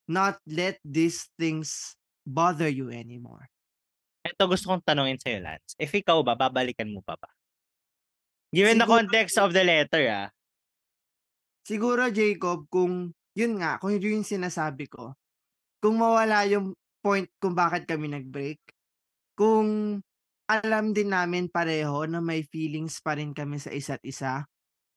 not 0.09 0.41
let 0.49 0.81
these 0.89 1.29
things 1.37 1.93
bother 2.25 2.69
you 2.69 2.89
anymore. 2.89 3.53
Ito 4.21 4.45
gusto 4.49 4.69
kong 4.69 4.85
tanungin 4.85 5.17
sa'yo, 5.17 5.41
Lance. 5.41 5.73
If 5.81 5.97
ikaw 5.97 6.21
ba, 6.21 6.37
babalikan 6.37 6.93
mo 6.93 7.01
pa 7.01 7.17
ba? 7.17 7.29
Given 8.53 8.77
the 8.77 8.85
Siguro- 8.85 8.97
context 9.01 9.37
of 9.41 9.51
the 9.57 9.65
letter, 9.65 10.05
ah. 10.11 10.29
Siguro, 11.65 12.09
Jacob, 12.13 12.67
kung 12.69 13.15
yun 13.33 13.53
nga, 13.63 13.79
kung 13.81 13.97
yun 13.97 14.21
yung 14.21 14.29
sinasabi 14.29 14.91
ko, 14.91 15.17
kung 15.81 15.97
mawala 15.97 16.45
yung 16.45 16.77
point 17.01 17.29
kung 17.41 17.57
bakit 17.57 17.89
kami 17.89 18.13
nag-break, 18.13 18.61
kung 19.33 20.01
alam 20.51 20.93
din 20.93 21.15
namin 21.15 21.49
pareho 21.49 22.05
na 22.05 22.21
may 22.21 22.45
feelings 22.45 23.01
pa 23.01 23.17
rin 23.17 23.33
kami 23.33 23.57
sa 23.57 23.73
isa't 23.73 24.03
isa, 24.05 24.45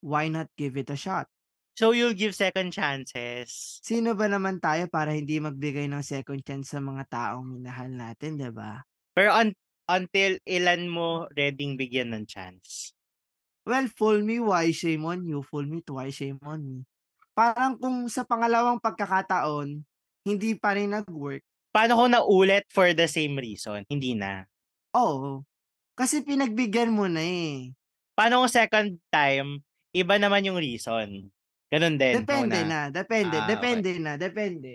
why 0.04 0.28
not 0.28 0.52
give 0.60 0.76
it 0.76 0.92
a 0.92 0.98
shot? 1.00 1.30
So, 1.74 1.96
you'll 1.96 2.18
give 2.18 2.36
second 2.38 2.70
chances. 2.76 3.80
Sino 3.82 4.14
ba 4.14 4.28
naman 4.30 4.60
tayo 4.62 4.86
para 4.92 5.16
hindi 5.16 5.40
magbigay 5.42 5.90
ng 5.90 6.04
second 6.06 6.44
chance 6.46 6.70
sa 6.76 6.84
mga 6.84 7.08
taong 7.10 7.50
minahal 7.50 7.90
natin, 7.90 8.38
'di 8.38 8.52
ba? 8.54 8.84
Pero 9.16 9.30
un- 9.34 9.58
until 9.90 10.38
ilan 10.48 10.82
mo 10.90 11.26
reading 11.38 11.78
bigyan 11.80 12.14
ng 12.14 12.26
chance? 12.30 12.94
Well, 13.66 13.88
fool 13.88 14.20
me 14.24 14.40
once, 14.40 14.76
shame 14.84 15.04
on 15.06 15.24
you. 15.28 15.44
Fool 15.44 15.66
me 15.68 15.80
twice, 15.84 16.16
shame 16.20 16.40
on 16.44 16.62
me. 16.64 16.78
Parang 17.36 17.76
kung 17.80 18.08
sa 18.12 18.24
pangalawang 18.28 18.80
pagkakataon, 18.84 19.84
hindi 20.28 20.52
pa 20.60 20.76
rin 20.78 20.92
nag-work, 20.96 21.44
Paano 21.74 21.98
kung 22.00 22.14
naulit 22.14 22.66
for 22.70 22.94
the 22.94 23.08
same 23.10 23.34
reason? 23.46 23.82
Hindi 23.90 24.14
na. 24.14 24.46
oo. 25.02 25.32
Kasi 26.00 26.18
pinagbigyan 26.28 26.92
mo 26.98 27.06
na 27.16 27.24
eh. 27.24 27.74
Paano 28.14 28.46
kung 28.46 28.52
second 28.52 28.90
time, 29.10 29.62
iba 29.94 30.16
naman 30.22 30.46
yung 30.46 30.60
reason? 30.62 31.30
Ganun 31.74 31.98
din. 31.98 32.18
Depende 32.18 32.60
una. 32.62 32.70
na, 32.70 32.80
depende, 33.00 33.38
Ah, 33.38 33.48
depende 33.52 33.92
na, 34.00 34.14
depende. 34.26 34.74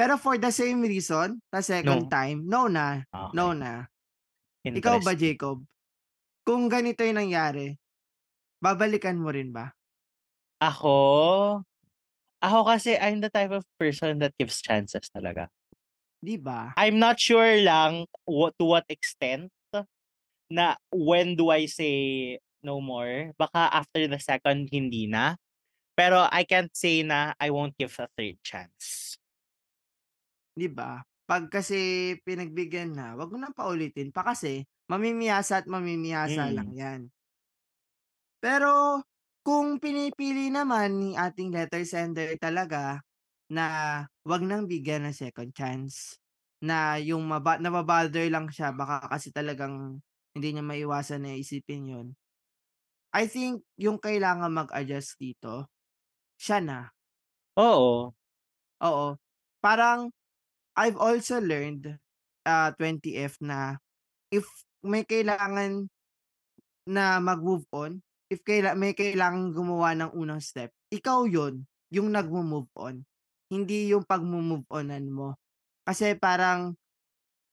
Pero 0.00 0.16
for 0.16 0.40
the 0.40 0.48
same 0.48 0.80
reason, 0.80 1.44
the 1.52 1.60
second 1.60 2.08
No. 2.08 2.08
time, 2.08 2.48
no 2.48 2.72
na, 2.72 3.04
Okay. 3.12 3.36
no 3.36 3.52
na. 3.52 3.84
Ikaw 4.64 5.04
ba. 5.04 5.12
Jacob? 5.12 5.60
Kung 6.40 6.72
ganito 6.72 7.04
yung 7.04 7.20
nangyari, 7.20 7.76
babalikan 8.64 9.20
mo 9.20 9.28
rin 9.28 9.52
ba? 9.52 9.76
Ako? 10.64 11.60
Ako 12.40 12.58
kasi 12.64 12.96
I'm 12.96 13.20
the 13.20 13.28
type 13.28 13.52
of 13.52 13.68
person 13.76 14.24
that 14.24 14.32
gives 14.40 14.64
chances 14.64 15.12
talaga. 15.12 15.52
'Di 16.24 16.40
ba? 16.40 16.72
I'm 16.80 16.96
not 16.96 17.20
sure 17.20 17.60
lang 17.60 18.08
what 18.24 18.56
to 18.56 18.64
what 18.64 18.88
extent 18.88 19.52
na 20.48 20.80
when 20.88 21.36
do 21.36 21.52
I 21.52 21.68
say 21.68 22.40
no 22.64 22.80
more. 22.80 23.36
Baka 23.36 23.68
after 23.68 24.08
the 24.08 24.16
second, 24.16 24.72
hindi 24.72 25.04
na. 25.12 25.36
Pero 25.92 26.24
I 26.32 26.48
can't 26.48 26.72
say 26.72 27.04
na 27.04 27.36
I 27.36 27.52
won't 27.52 27.76
give 27.76 27.92
a 28.00 28.08
third 28.16 28.40
chance. 28.40 29.19
'Di 30.56 30.66
ba? 30.70 31.02
'Pag 31.30 31.46
kasi 31.52 31.78
pinagbigyan 32.26 32.90
na, 32.98 33.14
'wag 33.14 33.30
mo 33.30 33.38
ng 33.38 33.54
paulitin 33.54 34.10
pa 34.10 34.26
kasi 34.26 34.66
mamimiyasa 34.90 35.62
at 35.62 35.66
mamimiyasa 35.70 36.50
lang 36.50 36.66
Mm. 36.66 36.74
'yan. 36.74 37.10
Pero 38.42 39.04
kung 39.44 39.76
pinipili 39.76 40.48
naman 40.48 40.96
ni 40.96 41.10
ating 41.12 41.52
letter 41.52 41.84
sender 41.84 42.40
talaga 42.40 43.04
na 43.52 43.66
'wag 44.24 44.40
nang 44.44 44.64
bigyan 44.64 45.04
ng 45.08 45.12
second 45.16 45.52
chance, 45.52 46.16
na 46.64 46.96
yung 47.00 47.24
maba 47.28 47.60
naba-bother 47.60 48.28
lang 48.32 48.48
siya 48.48 48.72
baka 48.72 49.08
kasi 49.12 49.28
talagang 49.32 50.00
hindi 50.36 50.48
niya 50.56 50.64
maiwasan 50.64 51.24
na 51.28 51.36
isipin 51.36 51.84
yun. 51.92 52.08
I 53.14 53.26
think 53.30 53.64
yung 53.80 53.98
kailangang 54.02 54.54
mag-adjust 54.54 55.18
dito, 55.20 55.68
siya 56.40 56.60
na. 56.64 56.92
Oo. 57.56 58.12
Oo, 58.80 59.20
parang 59.60 60.08
I've 60.80 60.96
also 60.96 61.44
learned, 61.44 62.00
ah, 62.48 62.72
20F 62.72 63.36
na 63.44 63.76
if 64.32 64.48
may 64.80 65.04
kailangan 65.04 65.92
na 66.88 67.20
mag-move 67.20 67.68
on, 67.68 68.00
if 68.32 68.40
kaila 68.40 68.72
may 68.72 68.96
kailangang 68.96 69.52
gumawa 69.52 69.92
ng 69.92 70.16
unang 70.16 70.40
step, 70.40 70.72
ikaw 70.88 71.28
yun, 71.28 71.68
yung 71.92 72.08
nagmo-move 72.08 72.72
on. 72.80 73.04
Hindi 73.52 73.92
yung 73.92 74.08
pagmo-move 74.08 74.64
onan 74.72 75.12
mo. 75.12 75.36
Kasi 75.84 76.16
parang, 76.16 76.72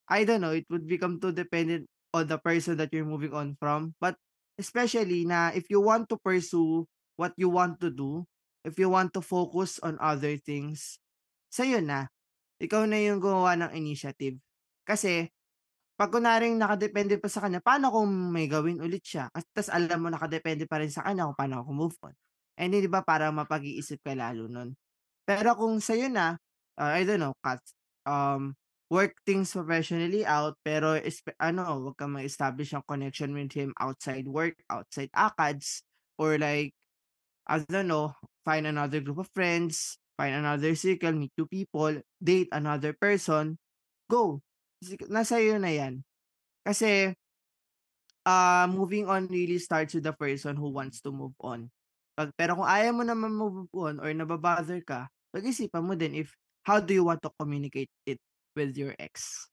I 0.07 0.23
don't 0.23 0.39
know, 0.39 0.55
it 0.55 0.69
would 0.71 0.87
become 0.87 1.19
too 1.19 1.35
dependent 1.35 1.89
on 2.15 2.31
the 2.31 2.39
person 2.39 2.79
that 2.79 2.93
you're 2.95 3.09
moving 3.09 3.35
on 3.35 3.59
from. 3.59 3.91
But 3.99 4.15
especially 4.55 5.27
na 5.27 5.51
if 5.51 5.67
you 5.67 5.83
want 5.83 6.07
to 6.13 6.17
pursue 6.21 6.87
what 7.19 7.33
you 7.35 7.49
want 7.51 7.81
to 7.83 7.91
do, 7.91 8.23
if 8.63 8.79
you 8.79 8.87
want 8.87 9.11
to 9.17 9.21
focus 9.25 9.81
on 9.83 9.99
other 9.99 10.39
things, 10.39 11.01
sa'yo 11.51 11.83
na. 11.83 12.07
Ikaw 12.61 12.89
na 12.89 12.97
yung 12.97 13.21
gumawa 13.21 13.53
ng 13.57 13.71
initiative. 13.77 14.37
Kasi 14.87 15.29
'pag 15.97 16.11
kunwaring 16.13 16.57
nakadepende 16.59 17.17
pa 17.21 17.29
sa 17.31 17.45
kanya, 17.45 17.61
paano 17.63 17.89
kung 17.93 18.09
may 18.33 18.47
gawin 18.49 18.81
ulit 18.83 19.03
siya 19.05 19.29
at 19.33 19.45
ta's 19.55 19.69
alam 19.73 20.01
mo 20.03 20.09
nakadepende 20.13 20.65
pa 20.69 20.81
rin 20.81 20.91
sa 20.93 21.05
kanya 21.05 21.25
kung 21.29 21.37
paano 21.39 21.55
ako 21.65 21.71
move 21.73 21.97
on. 22.05 22.15
Eh, 22.57 22.69
'di 22.69 22.89
ba 22.91 23.01
parang 23.05 23.33
mapag-iisip 23.37 24.01
ka 24.05 24.13
lalo 24.17 24.47
nun. 24.49 24.73
Pero 25.27 25.53
kung 25.57 25.79
sa'yo 25.83 26.09
na, 26.11 26.37
ah, 26.79 26.93
I 26.97 27.05
don't 27.07 27.21
know, 27.23 27.35
kat 27.45 27.61
um, 28.09 28.55
work 28.91 29.17
things 29.27 29.51
professionally 29.53 30.23
out 30.27 30.57
pero 30.65 30.95
espe 30.97 31.33
ano, 31.41 31.65
'wag 31.91 31.97
kang 31.99 32.13
mag-establish 32.17 32.73
ng 32.77 32.85
connection 32.89 33.33
with 33.37 33.53
him 33.55 33.73
outside 33.81 34.25
work, 34.29 34.57
outside 34.71 35.11
ACADS, 35.15 35.83
or 36.19 36.37
like, 36.41 36.73
I 37.47 37.61
don't 37.67 37.87
know, 37.91 38.13
find 38.47 38.67
another 38.67 39.01
group 39.03 39.19
of 39.21 39.29
friends, 39.35 39.97
find 40.17 40.33
another 40.35 40.73
circle, 40.75 41.13
meet 41.13 41.31
new 41.37 41.47
people, 41.47 42.01
date 42.19 42.49
another 42.51 42.93
person, 42.97 43.57
go. 44.11 44.41
Nasa 45.09 45.39
iyo 45.41 45.57
na 45.61 45.71
'yan. 45.73 46.01
Kasi 46.65 47.13
ah, 48.27 48.67
moving 48.69 49.07
on 49.07 49.27
really 49.31 49.57
starts 49.61 49.93
with 49.95 50.03
the 50.05 50.13
person 50.13 50.55
who 50.57 50.69
wants 50.69 50.99
to 51.03 51.09
move 51.13 51.33
on. 51.41 51.69
'Pag 52.17 52.33
pero 52.35 52.57
kung 52.57 52.67
ayaw 52.67 52.91
mo 52.97 53.03
naman 53.05 53.31
move 53.33 53.69
on 53.77 54.01
or 54.01 54.09
naba-bother 54.11 54.81
ka, 54.83 55.07
pag-isipan 55.31 55.85
mo 55.85 55.93
din 55.93 56.17
if 56.17 56.33
how 56.65 56.81
do 56.81 56.91
you 56.91 57.05
want 57.05 57.21
to 57.21 57.31
communicate 57.37 57.91
it 58.09 58.19
with 58.57 58.73
your 58.75 58.91
ex. 58.99 59.47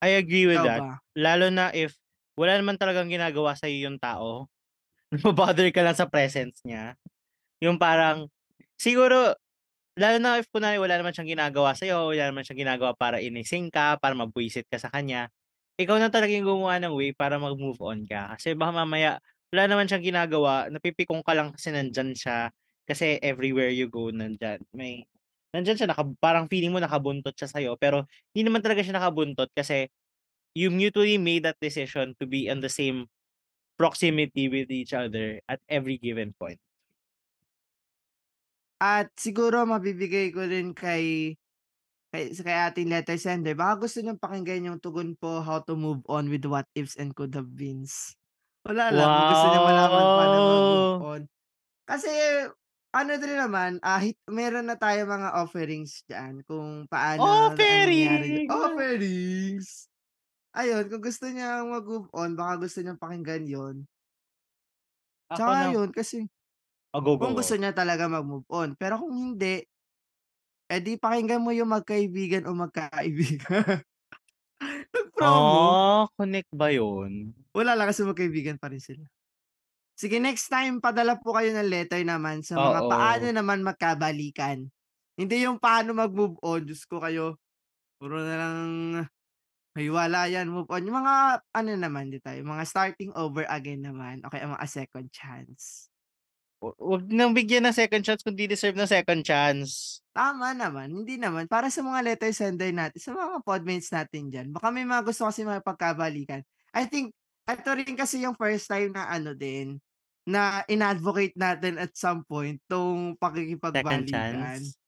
I 0.00 0.20
agree 0.20 0.46
with 0.46 0.62
Ikaw 0.62 0.66
that. 0.68 0.82
ba? 0.86 0.90
Lalo 1.16 1.48
na 1.50 1.72
if 1.74 1.96
wala 2.36 2.54
naman 2.60 2.76
talagang 2.76 3.08
ginagawa 3.08 3.56
sa'yo 3.56 3.88
yung 3.88 3.98
tao, 3.98 4.46
nabo-bother 5.12 5.68
ka 5.72 5.82
lang 5.82 5.96
sa 5.96 6.06
presence 6.08 6.60
niya. 6.64 6.94
Yung 7.64 7.80
parang 7.80 8.28
siguro 8.80 9.34
lalo 9.98 10.16
na 10.20 10.40
if 10.40 10.48
kunwari 10.52 10.78
wala 10.80 10.96
naman 11.00 11.12
siyang 11.16 11.32
ginagawa 11.38 11.72
sa'yo, 11.76 12.12
wala 12.12 12.30
naman 12.32 12.44
siyang 12.46 12.62
ginagawa 12.68 12.92
para 12.96 13.18
inisin 13.22 13.68
ka, 13.72 13.96
para 14.00 14.12
mabwisit 14.16 14.68
ka 14.68 14.78
sa 14.80 14.92
kanya, 14.92 15.28
ikaw 15.80 15.96
na 16.00 16.08
talaga 16.12 16.32
yung 16.36 16.48
gumawa 16.48 16.80
ng 16.80 16.92
way 16.96 17.12
para 17.16 17.36
mag-move 17.40 17.80
on 17.84 18.04
ka. 18.08 18.36
Kasi 18.38 18.52
baka 18.56 18.72
mamaya 18.84 19.18
wala 19.52 19.64
naman 19.70 19.86
siyang 19.88 20.04
ginagawa, 20.04 20.68
napipikon 20.72 21.22
ka 21.24 21.32
lang 21.36 21.54
kasi 21.56 21.72
nandiyan 21.72 22.12
siya, 22.16 22.52
kasi 22.88 23.18
everywhere 23.20 23.68
you 23.74 23.90
go 23.90 24.08
nandiyan 24.14 24.62
may 24.72 25.02
nandiyan 25.50 25.76
siya 25.82 25.88
naka 25.90 26.06
parang 26.22 26.46
feeling 26.46 26.70
mo 26.70 26.78
nakabuntot 26.78 27.34
siya 27.34 27.50
sa'yo 27.50 27.74
pero 27.80 28.06
hindi 28.32 28.46
naman 28.46 28.62
talaga 28.62 28.80
siya 28.86 28.94
nakabuntot 29.00 29.50
kasi 29.52 29.90
you 30.56 30.70
mutually 30.72 31.18
made 31.20 31.44
that 31.44 31.58
decision 31.60 32.14
to 32.18 32.24
be 32.26 32.48
on 32.50 32.60
the 32.64 32.70
same 32.72 33.06
proximity 33.78 34.48
with 34.48 34.70
each 34.72 34.92
other 34.96 35.40
at 35.48 35.60
every 35.68 35.98
given 36.00 36.32
point. 36.40 36.60
At 38.80 39.08
siguro 39.16 39.64
mabibigay 39.64 40.36
ko 40.36 40.44
rin 40.44 40.76
kay 40.76 41.32
kay 42.12 42.32
kay 42.32 42.56
ating 42.72 42.88
letter 42.92 43.16
sender, 43.20 43.54
baka 43.56 43.84
gusto 43.88 44.00
niyang 44.04 44.20
pakinggan 44.20 44.68
yung 44.72 44.80
tugon 44.82 45.14
po, 45.16 45.40
How 45.44 45.60
to 45.66 45.74
Move 45.78 46.04
On 46.08 46.28
with 46.32 46.44
What 46.48 46.68
Ifs 46.76 46.96
and 47.00 47.12
Could 47.16 47.34
Have 47.36 47.52
Beens. 47.56 48.16
Wala 48.66 48.88
lang, 48.94 49.10
kung 49.12 49.28
gusto 49.28 49.46
niyang 49.50 49.66
malaman 49.66 50.08
paano 50.14 50.40
mag-move 50.42 50.88
Wow! 50.88 51.02
on. 51.02 51.28
Kasi 51.88 52.10
ano 52.94 53.12
din 53.20 53.36
naman, 53.38 53.78
ah, 53.84 54.00
hit 54.02 54.18
meron 54.30 54.68
na 54.70 54.76
tayong 54.80 55.10
mga 55.10 55.30
offerings 55.42 56.02
diyan 56.08 56.42
kung 56.48 56.86
paano 56.90 57.32
ang 57.44 57.60
nangyari 57.84 58.40
Offerings! 58.40 58.50
offerings! 58.50 59.88
Ayun, 60.54 60.86
kung 60.86 61.02
gusto 61.02 61.26
niyang 61.26 61.66
mag-move 61.74 62.06
on, 62.14 62.38
baka 62.38 62.66
gusto 62.68 62.78
niyang 62.84 63.00
pakinggan 63.00 63.44
yun. 63.50 63.76
Ako 65.30 65.50
Tsaka 65.50 65.58
yun 65.58 65.90
kasi 65.90 66.30
Oh, 66.96 67.04
go, 67.04 67.20
go, 67.20 67.28
kung 67.28 67.36
gusto 67.36 67.60
niya 67.60 67.76
talaga 67.76 68.08
mag-move 68.08 68.48
on, 68.48 68.72
pero 68.72 68.96
kung 68.96 69.12
hindi 69.12 69.60
eh, 70.72 70.80
di 70.80 70.96
pakinggan 70.96 71.44
mo 71.44 71.52
yung 71.52 71.68
magkaibigan 71.68 72.48
o 72.48 72.56
magkakaibigan. 72.56 73.84
Nag-promo. 74.96 75.60
Ah, 75.76 76.04
connect 76.16 76.50
ba 76.56 76.72
yun? 76.72 77.36
Wala 77.52 77.76
lang 77.76 77.92
kasi 77.92 78.00
magkaibigan 78.02 78.56
pa 78.56 78.72
rin 78.72 78.80
sila. 78.80 79.04
Sige 79.96 80.20
next 80.20 80.48
time 80.48 80.80
padala 80.80 81.16
po 81.16 81.32
kayo 81.36 81.52
ng 81.52 81.68
letter 81.68 82.00
naman 82.04 82.44
sa 82.44 82.56
mga 82.56 82.80
paano 82.88 83.26
Oo. 83.28 83.36
naman 83.36 83.60
magkabalikan. 83.60 84.64
Hindi 85.16 85.36
yung 85.44 85.60
paano 85.60 85.92
mag-move 85.92 86.40
on, 86.44 86.64
Diyos 86.64 86.84
ko 86.84 87.00
kayo, 87.00 87.40
puro 88.00 88.20
na 88.20 88.36
lang 88.36 88.60
hiwalayan, 89.76 90.48
move 90.48 90.68
on, 90.68 90.84
yung 90.84 91.00
mga 91.00 91.44
ano 91.52 91.70
naman 91.76 92.08
di 92.08 92.20
tayo, 92.20 92.40
mga 92.44 92.64
starting 92.64 93.12
over 93.16 93.44
again 93.48 93.84
naman 93.84 94.24
o 94.24 94.32
kaya 94.32 94.48
mga 94.48 94.68
second 94.68 95.08
chance. 95.12 95.92
Wa 96.62 96.72
wag 96.80 97.04
nang 97.12 97.36
bigyan 97.36 97.68
ng 97.68 97.76
second 97.76 98.00
chance 98.00 98.24
kung 98.24 98.32
di 98.32 98.48
deserve 98.48 98.76
ng 98.80 98.88
second 98.88 99.20
chance. 99.20 100.00
Tama 100.16 100.56
naman, 100.56 100.92
hindi 100.96 101.20
naman. 101.20 101.44
Para 101.50 101.68
sa 101.68 101.82
mga 101.82 102.00
letter 102.00 102.32
sender 102.32 102.70
natin, 102.72 102.96
sa 103.02 103.12
mga 103.12 103.44
podmates 103.44 103.90
natin 103.90 104.32
diyan, 104.32 104.48
baka 104.54 104.72
may 104.72 104.88
mga 104.88 105.04
gusto 105.04 105.28
kasi 105.28 105.42
makipagkabalikan. 105.44 106.40
I 106.72 106.88
think 106.88 107.12
eto 107.44 107.76
rin 107.76 107.92
kasi 107.98 108.24
yung 108.24 108.32
first 108.38 108.64
time 108.64 108.96
na 108.96 109.08
ano 109.10 109.36
din, 109.36 109.76
na 110.26 110.64
in-advocate 110.66 111.36
natin 111.38 111.78
at 111.78 111.94
some 111.94 112.24
point 112.26 112.58
'tong 112.64 113.14
Second 113.74 114.06
pakikipagbalikan. 114.08 114.08
chance? 114.08 114.78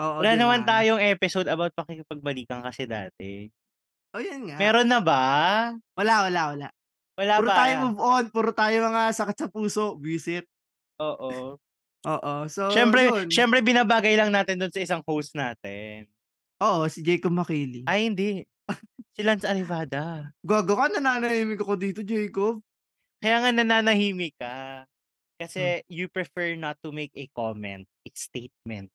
Oo, 0.00 0.24
Wala 0.24 0.30
'di 0.30 0.40
naman 0.40 0.62
ba? 0.66 0.66
tayong 0.66 1.00
episode 1.02 1.48
about 1.50 1.74
pakikipagbalikan 1.76 2.62
kasi 2.64 2.86
dati. 2.88 3.50
Oh, 4.14 4.18
yun 4.18 4.50
nga. 4.50 4.58
Meron 4.58 4.88
na 4.90 4.98
ba? 5.02 5.22
Wala, 5.98 6.22
wala, 6.26 6.40
wala. 6.54 6.68
Wala 7.18 7.36
Puro 7.36 7.48
pa, 7.48 7.54
tayo 7.54 7.74
move 7.80 8.00
on, 8.02 8.24
puro 8.34 8.50
tayo 8.54 8.76
mga 8.86 9.12
sakit 9.14 9.36
sa 9.38 9.48
puso, 9.52 9.96
visit. 10.00 10.46
Oo. 11.00 11.56
Oo, 12.06 12.34
so 12.48 12.64
Siyempre 12.70 13.00
yun. 13.02 13.28
siyempre 13.32 13.58
binabagay 13.66 14.14
lang 14.14 14.30
natin 14.30 14.60
dun 14.62 14.70
sa 14.70 14.78
isang 14.78 15.02
host 15.02 15.34
natin. 15.34 16.10
Oo, 16.60 16.84
si 16.92 17.00
Jacob 17.00 17.32
Makiling. 17.32 17.88
Ay 17.88 18.12
hindi, 18.12 18.44
si 19.16 19.22
Lance 19.24 19.48
Arrivada. 19.48 20.32
Gago 20.44 20.72
ka, 20.72 20.88
nananahimik 20.88 21.60
ako 21.60 21.76
dito, 21.76 22.00
Jacob. 22.00 22.64
Kaya 23.20 23.36
nga 23.44 23.50
nananahimik 23.52 24.32
ka, 24.40 24.88
Hmm. 25.56 25.70
kasi 25.70 25.84
you 25.92 26.08
prefer 26.08 26.56
not 26.56 26.80
to 26.80 26.88
make 26.92 27.12
a 27.16 27.28
comment, 27.36 27.84
a 28.08 28.10
statement. 28.16 28.88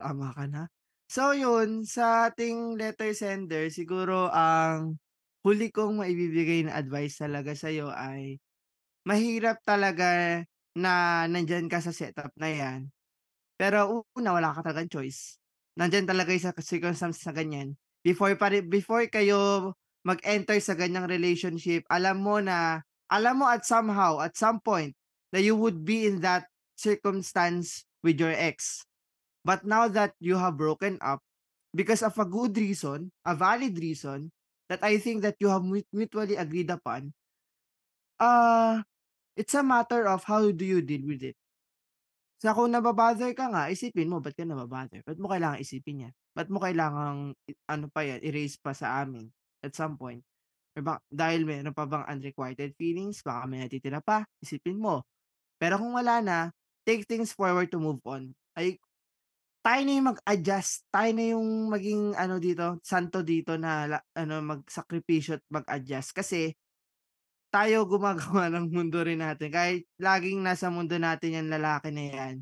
Tama 0.00 0.36
ka 0.36 0.44
na. 0.44 0.68
So 1.08 1.32
yun, 1.32 1.86
sa 1.88 2.28
ating 2.28 2.76
letter 2.76 3.14
sender 3.16 3.72
siguro 3.72 4.28
ang 4.28 5.00
huli 5.46 5.70
kong 5.72 6.02
maibibigay 6.02 6.66
na 6.66 6.76
advice 6.76 7.16
talaga 7.22 7.54
sa'yo 7.56 7.88
ay, 7.94 8.36
mahirap 9.06 9.60
talaga 9.64 10.42
na 10.76 11.24
nandiyan 11.24 11.72
ka 11.72 11.80
sa 11.80 11.90
setup 11.90 12.30
na 12.36 12.52
'yan. 12.52 12.92
Pero 13.56 14.04
una, 14.12 14.36
wala 14.36 14.52
ka 14.52 14.60
talagang 14.60 14.92
choice. 14.92 15.40
Nandiyan 15.80 16.04
talaga 16.04 16.32
sa 16.36 16.52
circumstance 16.60 17.24
na 17.24 17.32
ganyan. 17.32 17.76
Before 18.04 18.36
pa 18.36 18.52
before 18.52 19.08
kayo 19.08 19.72
mag-enter 20.04 20.60
sa 20.60 20.76
ganyang 20.76 21.08
relationship, 21.08 21.82
alam 21.88 22.20
mo 22.20 22.38
na 22.38 22.84
alam 23.08 23.40
mo 23.40 23.48
at 23.48 23.64
somehow, 23.64 24.20
at 24.20 24.36
some 24.36 24.60
point, 24.60 24.92
na 25.32 25.40
you 25.40 25.56
would 25.56 25.82
be 25.82 26.06
in 26.06 26.20
that 26.22 26.46
circumstance 26.76 27.88
with 28.04 28.20
your 28.20 28.34
ex. 28.34 28.84
But 29.46 29.64
now 29.64 29.88
that 29.88 30.14
you 30.20 30.36
have 30.36 30.58
broken 30.58 30.98
up, 31.00 31.22
because 31.74 32.02
of 32.02 32.18
a 32.18 32.26
good 32.26 32.54
reason, 32.58 33.14
a 33.24 33.34
valid 33.34 33.78
reason, 33.78 34.34
that 34.68 34.82
I 34.82 34.98
think 34.98 35.22
that 35.22 35.38
you 35.38 35.48
have 35.48 35.62
mut 35.62 35.86
mutually 35.94 36.34
agreed 36.34 36.70
upon 36.70 37.14
ah, 38.20 38.84
it's 39.36 39.54
a 39.54 39.62
matter 39.62 40.08
of 40.08 40.24
how 40.24 40.50
do 40.50 40.64
you 40.64 40.80
deal 40.82 41.06
with 41.06 41.22
it. 41.22 41.36
Sa 42.40 42.52
kung 42.52 42.68
naba-bother 42.68 43.32
ka 43.32 43.48
nga, 43.48 43.72
isipin 43.72 44.12
mo 44.12 44.20
ba't 44.20 44.36
ka 44.36 44.44
naba-bother, 44.44 45.00
ba't 45.08 45.16
mo 45.16 45.28
kailangang 45.32 45.62
isipin 45.64 46.04
'yan? 46.08 46.14
Ba't 46.36 46.48
mo 46.52 46.60
kailangang 46.60 47.32
i 47.48 47.52
ano 47.64 47.88
pa 47.88 48.04
'yan, 48.04 48.20
erase 48.20 48.60
pa 48.60 48.76
sa 48.76 49.00
amin 49.00 49.32
at 49.64 49.72
some 49.72 49.96
point, 49.96 50.20
'di 50.76 50.82
ba? 50.84 51.00
Dahil 51.08 51.48
meron 51.48 51.72
pa 51.72 51.88
bang 51.88 52.04
unrequited 52.08 52.76
feelings, 52.76 53.24
baka 53.24 53.48
may 53.48 53.64
natitira 53.64 54.04
pa, 54.04 54.28
isipin 54.44 54.76
mo. 54.76 55.04
Pero 55.60 55.80
kung 55.80 55.96
wala 55.96 56.20
na, 56.20 56.38
take 56.84 57.08
things 57.08 57.32
forward 57.32 57.72
to 57.72 57.80
move 57.80 58.00
on. 58.04 58.32
Ay, 58.56 58.76
tayo 59.64 59.82
na 59.82 59.92
yung 59.98 60.08
mag-adjust, 60.14 60.86
tayo 60.94 61.10
na 61.16 61.24
yung 61.34 61.48
maging 61.72 62.02
ano 62.14 62.36
dito, 62.38 62.78
santo 62.86 63.20
dito 63.26 63.56
na 63.58 64.00
ano, 64.14 64.34
magsakripisyo 64.44 65.40
at 65.40 65.44
mag-adjust 65.50 66.14
kasi 66.16 66.54
tayo 67.56 67.88
gumagawa 67.88 68.48
ng 68.52 68.68
mundo 68.68 69.00
rin 69.00 69.24
natin 69.24 69.48
kahit 69.48 69.88
laging 69.96 70.44
nasa 70.44 70.68
mundo 70.68 71.00
natin 71.00 71.40
'yang 71.40 71.48
lalaki 71.48 71.88
na 71.88 72.04
'yan. 72.12 72.34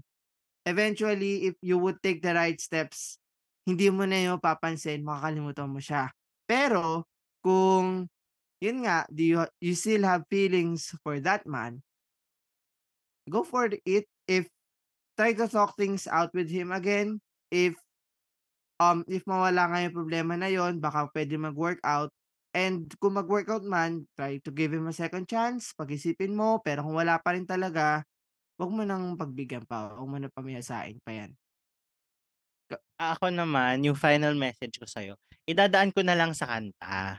Eventually, 0.66 1.46
if 1.46 1.54
you 1.62 1.78
would 1.78 2.02
take 2.02 2.18
the 2.18 2.34
right 2.34 2.58
steps, 2.58 3.22
hindi 3.62 3.94
mo 3.94 4.02
na 4.02 4.18
'yun 4.18 4.42
mapapansin, 4.42 5.06
makakalimutan 5.06 5.70
mo 5.70 5.78
siya. 5.78 6.10
Pero 6.50 7.06
kung, 7.46 8.10
'yun 8.58 8.78
nga, 8.82 9.06
do 9.06 9.22
you 9.22 9.38
you 9.62 9.78
still 9.78 10.02
have 10.02 10.26
feelings 10.26 10.90
for 11.06 11.22
that 11.22 11.46
man 11.46 11.78
go 13.28 13.44
for 13.44 13.68
it. 13.72 14.06
If 14.28 14.48
try 15.16 15.32
to 15.34 15.46
talk 15.48 15.76
things 15.78 16.06
out 16.10 16.34
with 16.34 16.50
him 16.50 16.72
again. 16.72 17.20
If, 17.50 17.78
um, 18.82 19.06
if 19.06 19.22
mawala 19.30 19.70
nga 19.70 19.78
yung 19.86 19.94
problema 19.94 20.34
na 20.34 20.50
'yun, 20.50 20.82
baka 20.82 21.06
puwede 21.14 21.38
mag-workout 21.38 22.10
and 22.54 22.88
kung 23.02 23.18
mag-workout 23.18 23.64
man, 23.66 24.06
try 24.16 24.38
to 24.42 24.50
give 24.54 24.72
him 24.74 24.86
a 24.88 24.94
second 24.96 25.26
chance, 25.28 25.74
pag-isipin 25.76 26.32
mo. 26.38 26.62
Pero 26.64 26.86
kung 26.86 26.96
wala 26.98 27.18
pa 27.20 27.34
rin 27.36 27.46
talaga, 27.48 28.06
'wag 28.60 28.72
mo 28.74 28.82
ng 28.86 29.16
pagbigyan 29.20 29.64
pa, 29.68 29.94
'wag 29.98 30.08
mo 30.10 30.18
ng 30.20 30.34
pamayasain 30.34 30.98
pa 31.04 31.12
'yan. 31.14 31.32
Ako 32.98 33.28
naman, 33.34 33.82
yung 33.82 33.98
final 33.98 34.38
message 34.38 34.78
ko 34.78 34.86
sa'yo, 34.86 35.18
idadaan 35.50 35.90
ko 35.90 36.00
na 36.06 36.14
lang 36.14 36.30
sa 36.32 36.46
kanta. 36.46 37.18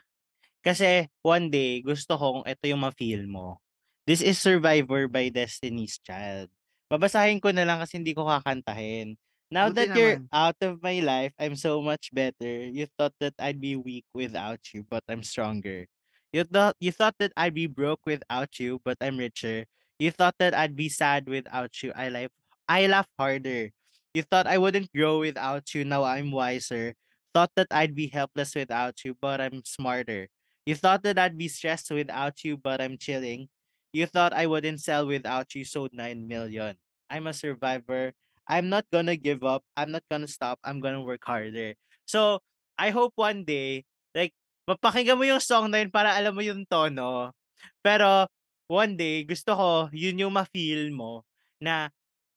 Kasi 0.64 1.08
one 1.24 1.50
day 1.54 1.82
gusto 1.86 2.18
kong 2.20 2.44
eto 2.50 2.68
yung 2.70 2.84
ma-feel 2.84 3.26
mo. 3.30 3.62
This 4.08 4.22
is 4.26 4.38
Survivor 4.42 5.08
by 5.10 5.30
Destiny's 5.34 6.00
Child. 6.02 6.50
Babasahin 6.92 7.42
ko 7.42 7.52
na 7.56 7.66
lang 7.68 7.82
kasi 7.82 8.02
hindi 8.02 8.14
ko 8.18 8.28
kakantahin. 8.28 9.18
Now 9.52 9.70
Buti 9.70 9.76
that 9.86 9.96
you're 9.96 10.18
naman. 10.18 10.30
out 10.34 10.58
of 10.62 10.82
my 10.82 11.00
life, 11.00 11.34
I'm 11.40 11.56
so 11.56 11.82
much 11.82 12.10
better. 12.14 12.66
You 12.66 12.88
thought 12.98 13.14
that 13.22 13.34
I'd 13.40 13.62
be 13.62 13.76
weak 13.76 14.06
without 14.14 14.60
you, 14.74 14.84
but 14.90 15.04
I'm 15.08 15.24
stronger. 15.24 15.86
You 16.34 16.44
thought 16.44 16.76
you 16.82 16.92
thought 16.92 17.16
that 17.20 17.32
I'd 17.38 17.54
be 17.56 17.68
broke 17.68 18.04
without 18.06 18.60
you, 18.60 18.82
but 18.84 18.98
I'm 19.00 19.18
richer. 19.18 19.66
You 20.00 20.12
thought 20.12 20.36
that 20.40 20.54
I'd 20.54 20.76
be 20.76 20.90
sad 20.90 21.28
without 21.30 21.72
you. 21.84 21.94
I 21.96 22.10
life 22.10 22.34
I 22.68 22.88
laugh 22.88 23.08
harder. 23.18 23.72
You 24.14 24.24
thought 24.24 24.48
I 24.48 24.58
wouldn't 24.58 24.92
grow 24.92 25.20
without 25.20 25.74
you. 25.74 25.86
Now 25.86 26.04
I'm 26.04 26.32
wiser. 26.32 26.96
Thought 27.34 27.52
that 27.56 27.68
I'd 27.72 27.96
be 27.96 28.08
helpless 28.08 28.56
without 28.56 29.04
you, 29.06 29.16
but 29.20 29.40
I'm 29.42 29.62
smarter. 29.66 30.28
You 30.66 30.76
thought 30.76 31.04
that 31.04 31.20
I'd 31.20 31.38
be 31.38 31.48
stressed 31.48 31.92
without 31.92 32.44
you, 32.44 32.58
but 32.58 32.82
I'm 32.82 32.98
chilling. 32.98 33.50
You 33.94 34.08
thought 34.08 34.34
I 34.34 34.48
wouldn't 34.48 34.82
sell 34.82 35.06
without 35.08 35.54
you, 35.56 35.64
sold 35.66 35.92
9 35.94 36.28
million. 36.28 36.76
I'm 37.10 37.28
a 37.28 37.34
survivor. 37.34 38.14
I'm 38.46 38.70
not 38.70 38.86
gonna 38.94 39.18
give 39.18 39.42
up. 39.44 39.66
I'm 39.74 39.90
not 39.92 40.06
gonna 40.10 40.30
stop. 40.30 40.62
I'm 40.62 40.80
gonna 40.80 41.02
work 41.02 41.26
harder. 41.26 41.74
So, 42.06 42.40
I 42.78 42.94
hope 42.94 43.18
one 43.18 43.44
day, 43.44 43.86
like, 44.14 44.34
mapakinggan 44.70 45.18
mo 45.18 45.26
yung 45.26 45.42
song 45.42 45.74
na 45.74 45.82
yun 45.82 45.90
para 45.90 46.14
alam 46.14 46.34
mo 46.38 46.46
yung 46.46 46.66
tono. 46.70 47.34
Pero, 47.82 48.30
one 48.70 48.94
day, 48.94 49.26
gusto 49.26 49.58
ko, 49.58 49.70
yun 49.94 50.22
yung 50.22 50.34
ma-feel 50.34 50.94
mo 50.94 51.26
na 51.58 51.90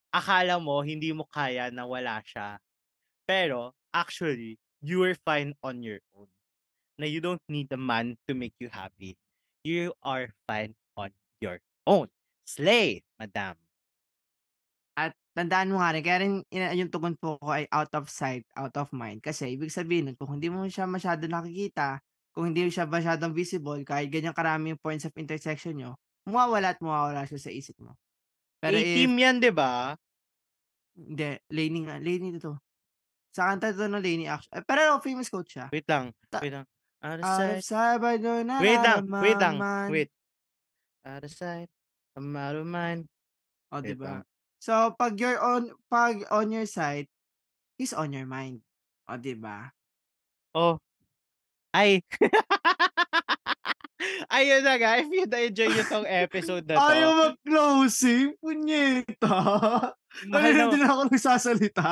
akala 0.09 0.57
mo 0.57 0.81
hindi 0.81 1.13
mo 1.13 1.29
kaya 1.29 1.69
na 1.69 1.85
wala 1.85 2.25
siya. 2.25 2.57
Pero, 3.29 3.77
actually, 3.93 4.57
you 4.81 5.05
were 5.05 5.17
fine 5.29 5.53
on 5.61 5.85
your 5.85 6.01
own. 6.17 6.29
Na 6.97 7.05
you 7.05 7.21
don't 7.21 7.43
need 7.53 7.69
a 7.71 7.79
man 7.79 8.17
to 8.27 8.33
make 8.33 8.57
you 8.59 8.73
happy. 8.73 9.21
You 9.63 9.93
are 10.01 10.33
fine 10.49 10.73
on 10.97 11.13
your 11.45 11.61
own. 11.85 12.09
Slay, 12.49 13.05
madam. 13.21 13.68
At 14.99 15.15
tandaan 15.39 15.71
mo 15.71 15.79
nga 15.79 15.95
rin, 15.95 16.03
kaya 16.03 16.19
rin 16.27 16.35
yung 16.51 16.91
tugon 16.91 17.15
po 17.23 17.39
ko 17.39 17.55
ay 17.55 17.71
out 17.71 17.93
of 17.95 18.11
sight, 18.11 18.43
out 18.59 18.75
of 18.75 18.91
mind. 18.91 19.23
Kasi 19.23 19.55
ibig 19.55 19.71
sabihin 19.71 20.11
nun 20.11 20.17
kung 20.19 20.35
hindi 20.35 20.51
mo 20.51 20.67
siya 20.67 20.91
masyadong 20.91 21.31
nakikita, 21.31 22.03
kung 22.35 22.51
hindi 22.51 22.67
siya 22.67 22.91
masyadong 22.91 23.31
visible, 23.37 23.79
kahit 23.87 24.11
ganyan 24.11 24.35
karami 24.35 24.75
yung 24.75 24.83
points 24.83 25.07
of 25.07 25.15
intersection 25.15 25.79
niyo, 25.79 25.91
mawawala 26.27 26.75
at 26.75 26.81
mawawala 26.83 27.23
siya 27.31 27.39
sa 27.39 27.51
isip 27.55 27.79
mo. 27.79 27.95
Pero 28.63 28.79
if 28.83 28.91
A-Team 28.91 29.19
yan, 29.19 29.37
'di 29.41 29.51
ba? 29.55 29.97
Hindi, 30.99 31.39
Lainey 31.55 31.81
nga, 31.87 31.97
Lainey 32.03 32.39
'to. 32.43 32.59
Sa 33.35 33.49
kanta 33.53 33.73
'to 33.73 33.87
ng 33.89 34.03
Lainey 34.03 34.27
actu 34.29 34.49
eh, 34.53 34.65
pero 34.67 34.99
famous 35.05 35.31
quote 35.31 35.51
siya. 35.51 35.67
Wait 35.73 35.85
lang, 35.89 36.13
Ta 36.33 36.41
wait 36.41 36.53
lang. 36.53 36.67
Out 37.03 37.21
of 37.21 37.27
out 37.27 37.51
of 37.53 37.59
sight 37.59 37.65
Sabado 37.65 38.43
Wait 38.59 38.81
lang, 38.83 39.03
wait 39.21 39.39
lang, 39.39 39.67
wait. 39.87 40.11
Out 41.05 41.25
of 41.25 41.33
sight, 41.33 41.71
I'm 42.17 42.37
out 42.37 42.57
of 42.57 42.67
mind. 42.67 43.09
Oh, 43.73 43.81
'di 43.83 43.95
ba? 43.99 44.23
So, 44.63 44.91
'pag 44.99 45.15
you're 45.23 45.39
on 45.39 45.71
'pag 45.87 46.27
on 46.35 46.51
your 46.51 46.67
side, 46.67 47.07
he's 47.79 47.95
on 47.95 48.11
your 48.15 48.27
mind. 48.27 48.63
Oh, 49.09 49.19
'di 49.19 49.39
ba? 49.39 49.71
Oh. 50.55 50.79
Ay. 51.75 52.03
Ayun 54.33 54.65
na 54.65 54.77
nga, 54.81 54.97
if 55.01 55.09
you 55.13 55.25
na-enjoy 55.29 55.69
niyo 55.75 55.85
'tong 55.89 56.07
episode 56.09 56.65
na 56.69 56.77
'to 56.83 56.85
Ayaw 56.85 57.11
mag-closing, 57.17 58.37
punyeta. 58.45 59.33
Mahal 60.21 60.29
Kanina 60.29 60.59
na 60.59 60.63
hindi 60.69 60.79
na 60.81 60.89
ako 60.93 61.03
nagsasalita. 61.09 61.89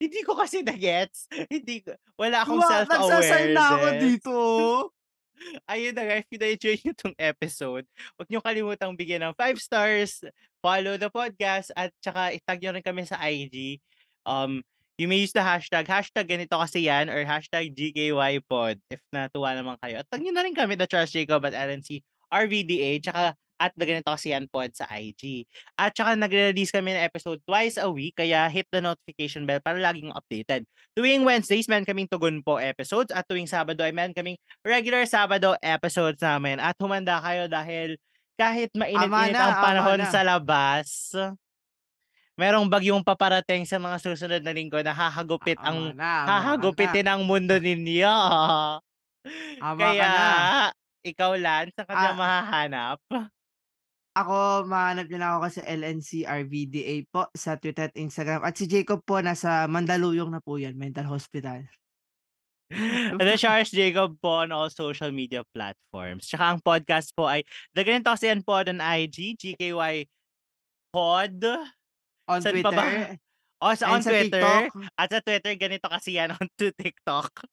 Hindi 0.00 0.20
ko 0.24 0.32
kasi 0.38 0.64
na-gets. 0.64 1.28
Hindi 1.52 1.84
ko 1.84 1.92
wala 2.16 2.40
akong 2.44 2.56
Wa 2.60 2.84
nagsa-sign 2.88 3.52
na 3.52 3.64
ako 3.76 3.86
self-awareness. 3.92 4.00
dito, 4.00 4.30
oh. 4.32 4.82
Ayun 5.68 5.92
na 5.96 6.02
nga, 6.08 6.16
if 6.20 6.28
you 6.32 6.38
na-enjoy 6.40 6.76
niyo 6.80 6.92
'tong 6.96 7.16
episode, 7.20 7.84
'wag 8.18 8.28
niyong 8.28 8.44
kalimutang 8.44 8.92
bigyan 8.96 9.24
ng 9.30 9.34
5 9.36 9.56
stars, 9.60 10.24
follow 10.60 10.96
the 10.96 11.08
podcast, 11.08 11.72
at 11.76 11.92
tsaka 12.00 12.36
i-tag 12.36 12.60
niyo 12.60 12.72
rin 12.76 12.84
kami 12.84 13.02
sa 13.08 13.20
IG. 13.20 13.80
Um, 14.24 14.60
you 15.00 15.08
may 15.08 15.24
use 15.24 15.32
the 15.32 15.40
hashtag, 15.40 15.88
hashtag 15.88 16.28
ganito 16.28 16.56
kasi 16.60 16.84
yan 16.86 17.08
or 17.08 17.24
hashtag 17.24 17.72
GKYPod 17.72 18.80
if 18.92 19.00
natuwa 19.12 19.56
naman 19.56 19.76
kayo. 19.80 20.04
At 20.04 20.08
tag 20.12 20.20
niyo 20.20 20.36
na 20.36 20.44
rin 20.44 20.52
kami, 20.52 20.76
The 20.76 20.88
Charles 20.88 21.12
Jacob 21.12 21.44
at 21.48 21.56
LNC 21.56 22.04
RVDA, 22.28 23.00
tsaka 23.00 23.34
at 23.60 23.76
The 23.76 23.84
Ganito 23.84 24.08
Kasi 24.08 24.32
Yan 24.32 24.48
Pod 24.48 24.72
sa 24.72 24.88
IG. 24.88 25.44
At 25.76 25.92
tsaka 25.92 26.16
nagre-release 26.16 26.72
kami 26.72 26.96
ng 26.96 27.04
episode 27.04 27.44
twice 27.44 27.76
a 27.76 27.92
week, 27.92 28.16
kaya 28.16 28.48
hit 28.48 28.64
the 28.72 28.80
notification 28.80 29.44
bell 29.44 29.60
para 29.60 29.76
lagi 29.76 30.00
kang 30.00 30.16
updated. 30.16 30.64
Tuwing 30.96 31.28
Wednesdays, 31.28 31.68
meron 31.68 31.84
kaming 31.84 32.08
Tugon 32.08 32.40
Po 32.40 32.56
episodes 32.56 33.12
at 33.12 33.28
tuwing 33.28 33.44
Sabado 33.44 33.84
ay 33.84 33.92
meron 33.92 34.16
kaming 34.16 34.40
regular 34.64 35.04
Sabado 35.04 35.60
episodes 35.60 36.24
namin. 36.24 36.56
At 36.56 36.74
humanda 36.80 37.20
kayo 37.20 37.52
dahil 37.52 38.00
kahit 38.40 38.70
mainit-init 38.72 39.36
ang 39.36 39.60
panahon 39.60 40.00
na. 40.00 40.08
sa 40.08 40.24
labas, 40.24 41.12
merong 42.40 42.64
bagyong 42.72 43.04
paparating 43.04 43.68
sa 43.68 43.76
mga 43.76 44.00
susunod 44.00 44.40
na 44.40 44.56
linggo 44.56 44.80
na 44.80 44.96
hahagupit 44.96 45.60
Ama 45.60 45.68
ang 45.68 45.78
na, 45.92 45.92
ama 45.92 45.92
ka 45.92 46.00
na. 46.00 46.32
hahagupitin 46.40 47.06
ang 47.12 47.22
mundo 47.28 47.60
ninyo. 47.60 48.08
Ama 49.60 49.76
ka 49.76 49.84
Kaya, 49.92 50.08
na. 50.08 50.24
ikaw 51.04 51.36
Lance, 51.36 51.76
saan 51.76 51.84
ka 51.84 51.92
niya 51.92 52.12
Ah 52.12 52.16
mahahanap? 52.16 52.98
Ako, 54.16 54.64
mahahanap 54.64 55.06
niyo 55.06 55.18
lang 55.20 55.32
ako 55.36 55.46
sa 55.60 55.62
LNC 55.68 56.24
RVDA 56.24 56.94
po 57.12 57.28
sa 57.36 57.60
Twitter 57.60 57.92
at 57.92 57.96
Instagram. 58.00 58.40
At 58.42 58.56
si 58.56 58.64
Jacob 58.64 59.04
po 59.04 59.20
nasa 59.20 59.68
Mandaluyong 59.68 60.32
na 60.32 60.40
po 60.40 60.56
'yan, 60.56 60.74
mental 60.80 61.06
hospital. 61.12 61.62
The 62.70 63.34
Charles 63.34 63.74
Jacob 63.74 64.14
po 64.22 64.46
on 64.46 64.54
all 64.54 64.70
social 64.70 65.10
media 65.10 65.42
platforms. 65.50 66.30
Tsaka 66.30 66.54
ang 66.54 66.60
podcast 66.62 67.10
po 67.18 67.26
ay 67.26 67.42
The 67.74 67.82
Ganito 67.82 68.14
Kasi 68.14 68.30
Yan 68.30 68.46
Pod 68.46 68.70
on 68.70 68.78
IG, 68.78 69.34
GKY 69.34 70.06
Pod. 70.94 71.38
On 72.30 72.38
Saan 72.38 72.62
pa 72.62 72.70
ba? 72.70 72.84
Twitter 72.86 73.18
Oh, 73.60 73.76
sa 73.76 73.92
and 73.92 73.92
on 73.92 74.00
sa 74.00 74.10
Twitter. 74.14 74.40
TikTok. 74.40 74.64
At 74.96 75.08
sa 75.12 75.20
Twitter, 75.20 75.52
Ganito 75.58 75.88
Kasi 75.90 76.16
Yan 76.16 76.32
on 76.32 76.46
to 76.56 76.70
TikTok. 76.72 77.44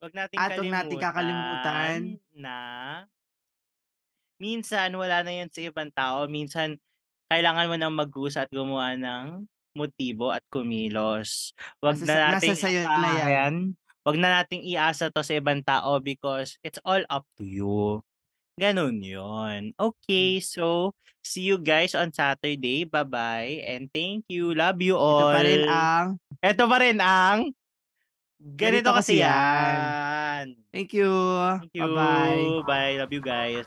'Wag 0.00 0.12
nating 0.12 0.38
At 0.38 0.50
'wag 0.56 0.68
nating 0.68 1.00
kakalimutan 1.00 1.60
kalimutan 1.64 1.98
na 2.36 2.56
minsan 4.36 4.92
wala 4.92 5.24
na 5.24 5.32
'yan 5.32 5.48
sa 5.48 5.60
ibang 5.64 5.88
tao. 5.96 6.28
Minsan 6.28 6.76
kailangan 7.32 7.72
mo 7.72 7.76
ng 7.80 7.94
magkusa 8.04 8.44
at 8.44 8.52
gumawa 8.52 8.94
ng 9.00 9.48
motibo 9.74 10.30
at 10.30 10.42
kumilos. 10.48 11.52
'Wag 11.82 11.98
Nasa 11.98 12.06
sa 12.06 12.14
na 12.14 12.18
nasa 12.18 12.34
nating 12.38 12.56
sa'yo 12.56 12.80
na 12.80 12.88
'yan. 12.88 12.96
asahan, 12.96 13.54
'wag 14.02 14.16
na 14.16 14.28
nating 14.40 14.62
iasa 14.64 15.10
'to 15.10 15.20
sa 15.20 15.34
ibang 15.34 15.60
tao 15.60 15.98
because 15.98 16.56
it's 16.62 16.80
all 16.82 17.02
up 17.10 17.26
to 17.36 17.44
you. 17.44 18.00
Gano'n 18.54 19.02
'yun. 19.02 19.74
Hmm. 19.74 19.78
Okay, 19.78 20.38
so 20.38 20.94
see 21.20 21.42
you 21.42 21.58
guys 21.58 21.92
on 21.92 22.14
Saturday. 22.14 22.86
Bye-bye 22.86 23.66
and 23.66 23.90
thank 23.90 24.30
you. 24.30 24.54
Love 24.54 24.78
you 24.78 24.94
Ito 24.94 25.26
pa 25.26 25.40
rin 25.42 25.62
all. 25.66 25.72
ang 25.72 26.06
Eto 26.38 26.64
pa 26.70 26.76
rin 26.78 26.98
ang 27.02 27.38
Ganito 28.44 28.92
Ganito 28.92 28.92
Kasi 28.92 29.16
Kasi 29.16 29.24
Yan. 29.24 29.74
Yan. 29.74 30.46
Thank 30.68 30.92
you. 30.92 31.08
Thank 31.64 31.72
you. 31.72 31.82
Bye-bye. 31.88 32.68
Bye. 32.68 32.94
Love 33.00 33.12
you 33.14 33.24
guys. 33.24 33.64